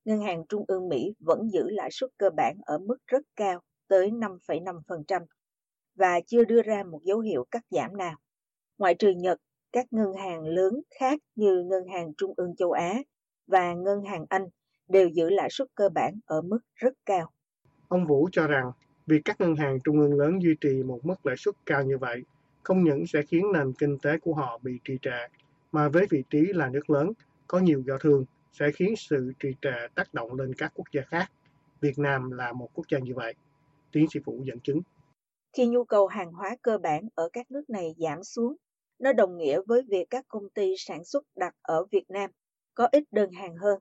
Ngân 0.05 0.21
hàng 0.21 0.45
Trung 0.49 0.65
ương 0.69 0.89
Mỹ 0.89 1.15
vẫn 1.21 1.51
giữ 1.53 1.69
lãi 1.71 1.89
suất 1.93 2.11
cơ 2.19 2.31
bản 2.37 2.57
ở 2.63 2.79
mức 2.79 2.97
rất 3.07 3.23
cao 3.37 3.61
tới 3.89 4.11
5,5% 4.11 5.23
và 5.95 6.21
chưa 6.27 6.45
đưa 6.45 6.63
ra 6.63 6.85
một 6.85 7.01
dấu 7.05 7.21
hiệu 7.21 7.47
cắt 7.51 7.63
giảm 7.71 7.97
nào. 7.97 8.17
Ngoại 8.79 8.95
trừ 8.95 9.11
Nhật, 9.11 9.41
các 9.73 9.87
ngân 9.91 10.15
hàng 10.15 10.47
lớn 10.47 10.81
khác 11.01 11.21
như 11.35 11.63
Ngân 11.63 11.87
hàng 11.93 12.13
Trung 12.15 12.35
ương 12.37 12.57
châu 12.57 12.73
Á 12.73 13.03
và 13.47 13.75
Ngân 13.75 14.03
hàng 14.03 14.27
Anh 14.29 14.49
đều 14.89 15.09
giữ 15.09 15.31
lãi 15.31 15.49
suất 15.51 15.69
cơ 15.75 15.89
bản 15.89 16.15
ở 16.27 16.43
mức 16.43 16.61
rất 16.75 16.93
cao. 17.07 17.31
Ông 17.89 18.07
Vũ 18.07 18.29
cho 18.33 18.47
rằng 18.47 18.73
việc 19.07 19.21
các 19.25 19.41
ngân 19.41 19.57
hàng 19.57 19.79
trung 19.85 20.01
ương 20.01 20.15
lớn 20.15 20.43
duy 20.43 20.55
trì 20.61 20.83
một 20.83 21.01
mức 21.03 21.27
lãi 21.27 21.37
suất 21.39 21.55
cao 21.67 21.85
như 21.85 21.99
vậy 21.99 22.23
không 22.69 22.85
những 22.85 23.07
sẽ 23.07 23.23
khiến 23.23 23.53
nền 23.53 23.73
kinh 23.73 23.99
tế 23.99 24.19
của 24.19 24.35
họ 24.35 24.59
bị 24.63 24.79
trì 24.85 24.99
trệ, 25.03 25.27
mà 25.73 25.89
với 25.89 26.07
vị 26.11 26.25
trí 26.31 26.39
là 26.53 26.71
nước 26.71 26.91
lớn, 26.91 27.13
có 27.47 27.59
nhiều 27.59 27.83
giao 27.87 27.99
thương, 27.99 28.25
sẽ 28.53 28.71
khiến 28.75 28.95
sự 28.97 29.33
trì 29.39 29.49
trệ 29.63 29.89
tác 29.95 30.15
động 30.15 30.35
lên 30.35 30.55
các 30.55 30.73
quốc 30.75 30.85
gia 30.93 31.03
khác. 31.03 31.33
Việt 31.81 31.99
Nam 31.99 32.31
là 32.31 32.53
một 32.53 32.69
quốc 32.75 32.85
gia 32.89 32.99
như 32.99 33.15
vậy. 33.15 33.35
Tiến 33.93 34.07
sĩ 34.11 34.21
Vũ 34.25 34.43
dẫn 34.45 34.61
chứng. 34.61 34.81
Khi 35.53 35.67
nhu 35.67 35.85
cầu 35.85 36.07
hàng 36.07 36.33
hóa 36.33 36.57
cơ 36.63 36.79
bản 36.79 37.09
ở 37.15 37.29
các 37.33 37.51
nước 37.51 37.71
này 37.71 37.95
giảm 37.99 38.25
xuống, 38.25 38.57
nó 38.99 39.13
đồng 39.13 39.37
nghĩa 39.37 39.61
với 39.67 39.83
việc 39.83 40.11
các 40.11 40.25
công 40.29 40.51
ty 40.51 40.75
sản 40.79 41.05
xuất 41.05 41.25
đặt 41.37 41.55
ở 41.63 41.85
Việt 41.91 42.05
Nam 42.11 42.31
có 42.75 42.89
ít 42.93 43.05
đơn 43.11 43.31
hàng 43.31 43.57
hơn. 43.57 43.79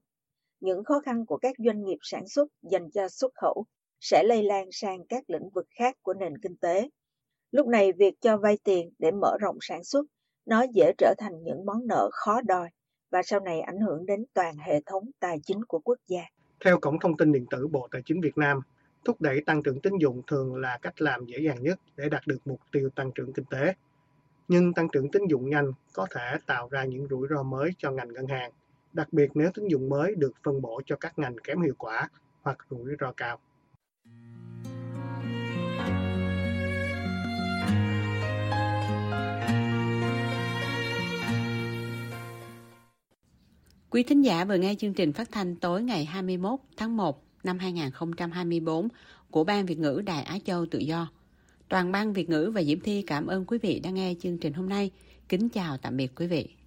Những 0.59 0.83
khó 0.83 0.99
khăn 0.99 1.25
của 1.25 1.37
các 1.37 1.55
doanh 1.65 1.83
nghiệp 1.83 1.97
sản 2.01 2.27
xuất 2.27 2.47
dành 2.61 2.91
cho 2.91 3.09
xuất 3.09 3.31
khẩu 3.35 3.65
sẽ 3.99 4.23
lây 4.23 4.43
lan 4.43 4.69
sang 4.71 5.05
các 5.09 5.29
lĩnh 5.29 5.49
vực 5.49 5.67
khác 5.69 5.97
của 6.01 6.13
nền 6.13 6.37
kinh 6.37 6.57
tế. 6.57 6.89
Lúc 7.51 7.67
này 7.67 7.91
việc 7.91 8.21
cho 8.21 8.37
vay 8.37 8.57
tiền 8.63 8.89
để 8.99 9.11
mở 9.11 9.37
rộng 9.39 9.57
sản 9.61 9.83
xuất 9.83 10.05
nó 10.45 10.65
dễ 10.73 10.91
trở 10.97 11.13
thành 11.17 11.43
những 11.43 11.65
món 11.65 11.87
nợ 11.87 12.09
khó 12.13 12.41
đòi 12.41 12.69
và 13.09 13.23
sau 13.23 13.39
này 13.39 13.61
ảnh 13.61 13.79
hưởng 13.79 14.05
đến 14.05 14.25
toàn 14.33 14.55
hệ 14.57 14.81
thống 14.85 15.03
tài 15.19 15.39
chính 15.43 15.65
của 15.65 15.79
quốc 15.79 15.99
gia. 16.07 16.21
Theo 16.65 16.79
Cổng 16.79 16.99
Thông 16.99 17.17
tin 17.17 17.31
Điện 17.31 17.45
tử 17.49 17.67
Bộ 17.67 17.87
Tài 17.91 18.01
chính 18.05 18.21
Việt 18.21 18.37
Nam, 18.37 18.61
thúc 19.05 19.21
đẩy 19.21 19.41
tăng 19.45 19.63
trưởng 19.63 19.81
tín 19.81 19.93
dụng 20.01 20.21
thường 20.27 20.55
là 20.55 20.79
cách 20.81 21.01
làm 21.01 21.25
dễ 21.25 21.37
dàng 21.39 21.63
nhất 21.63 21.79
để 21.95 22.09
đạt 22.09 22.27
được 22.27 22.37
mục 22.45 22.59
tiêu 22.71 22.89
tăng 22.95 23.11
trưởng 23.11 23.33
kinh 23.33 23.45
tế. 23.45 23.73
Nhưng 24.47 24.73
tăng 24.73 24.89
trưởng 24.89 25.11
tín 25.11 25.21
dụng 25.29 25.49
nhanh 25.49 25.71
có 25.93 26.07
thể 26.15 26.37
tạo 26.45 26.67
ra 26.71 26.83
những 26.83 27.07
rủi 27.09 27.27
ro 27.29 27.43
mới 27.43 27.71
cho 27.77 27.91
ngành 27.91 28.13
ngân 28.13 28.27
hàng, 28.27 28.51
đặc 28.93 29.07
biệt 29.11 29.29
nếu 29.33 29.49
tín 29.53 29.67
dụng 29.67 29.89
mới 29.89 30.15
được 30.15 30.31
phân 30.43 30.61
bổ 30.61 30.81
cho 30.85 30.95
các 30.95 31.19
ngành 31.19 31.37
kém 31.37 31.61
hiệu 31.61 31.75
quả 31.77 32.09
hoặc 32.41 32.57
rủi 32.69 32.95
ro 32.99 33.11
cao. 33.17 33.39
Quý 43.97 44.03
thính 44.03 44.21
giả 44.21 44.45
vừa 44.45 44.55
nghe 44.55 44.75
chương 44.75 44.93
trình 44.93 45.13
phát 45.13 45.31
thanh 45.31 45.55
tối 45.55 45.83
ngày 45.83 46.05
21 46.05 46.59
tháng 46.77 46.97
1 46.97 47.23
năm 47.43 47.59
2024 47.59 48.87
của 49.31 49.43
Ban 49.43 49.65
Việt 49.65 49.79
ngữ 49.79 50.01
Đài 50.05 50.23
Á 50.23 50.37
Châu 50.45 50.65
Tự 50.65 50.79
Do. 50.79 51.11
Toàn 51.69 51.91
ban 51.91 52.13
Việt 52.13 52.29
ngữ 52.29 52.51
và 52.55 52.63
Diễm 52.63 52.79
Thi 52.79 53.01
cảm 53.01 53.27
ơn 53.27 53.45
quý 53.45 53.57
vị 53.57 53.79
đã 53.79 53.89
nghe 53.89 54.13
chương 54.21 54.37
trình 54.37 54.53
hôm 54.53 54.69
nay. 54.69 54.91
Kính 55.29 55.49
chào 55.49 55.77
tạm 55.77 55.97
biệt 55.97 56.11
quý 56.15 56.27
vị. 56.27 56.57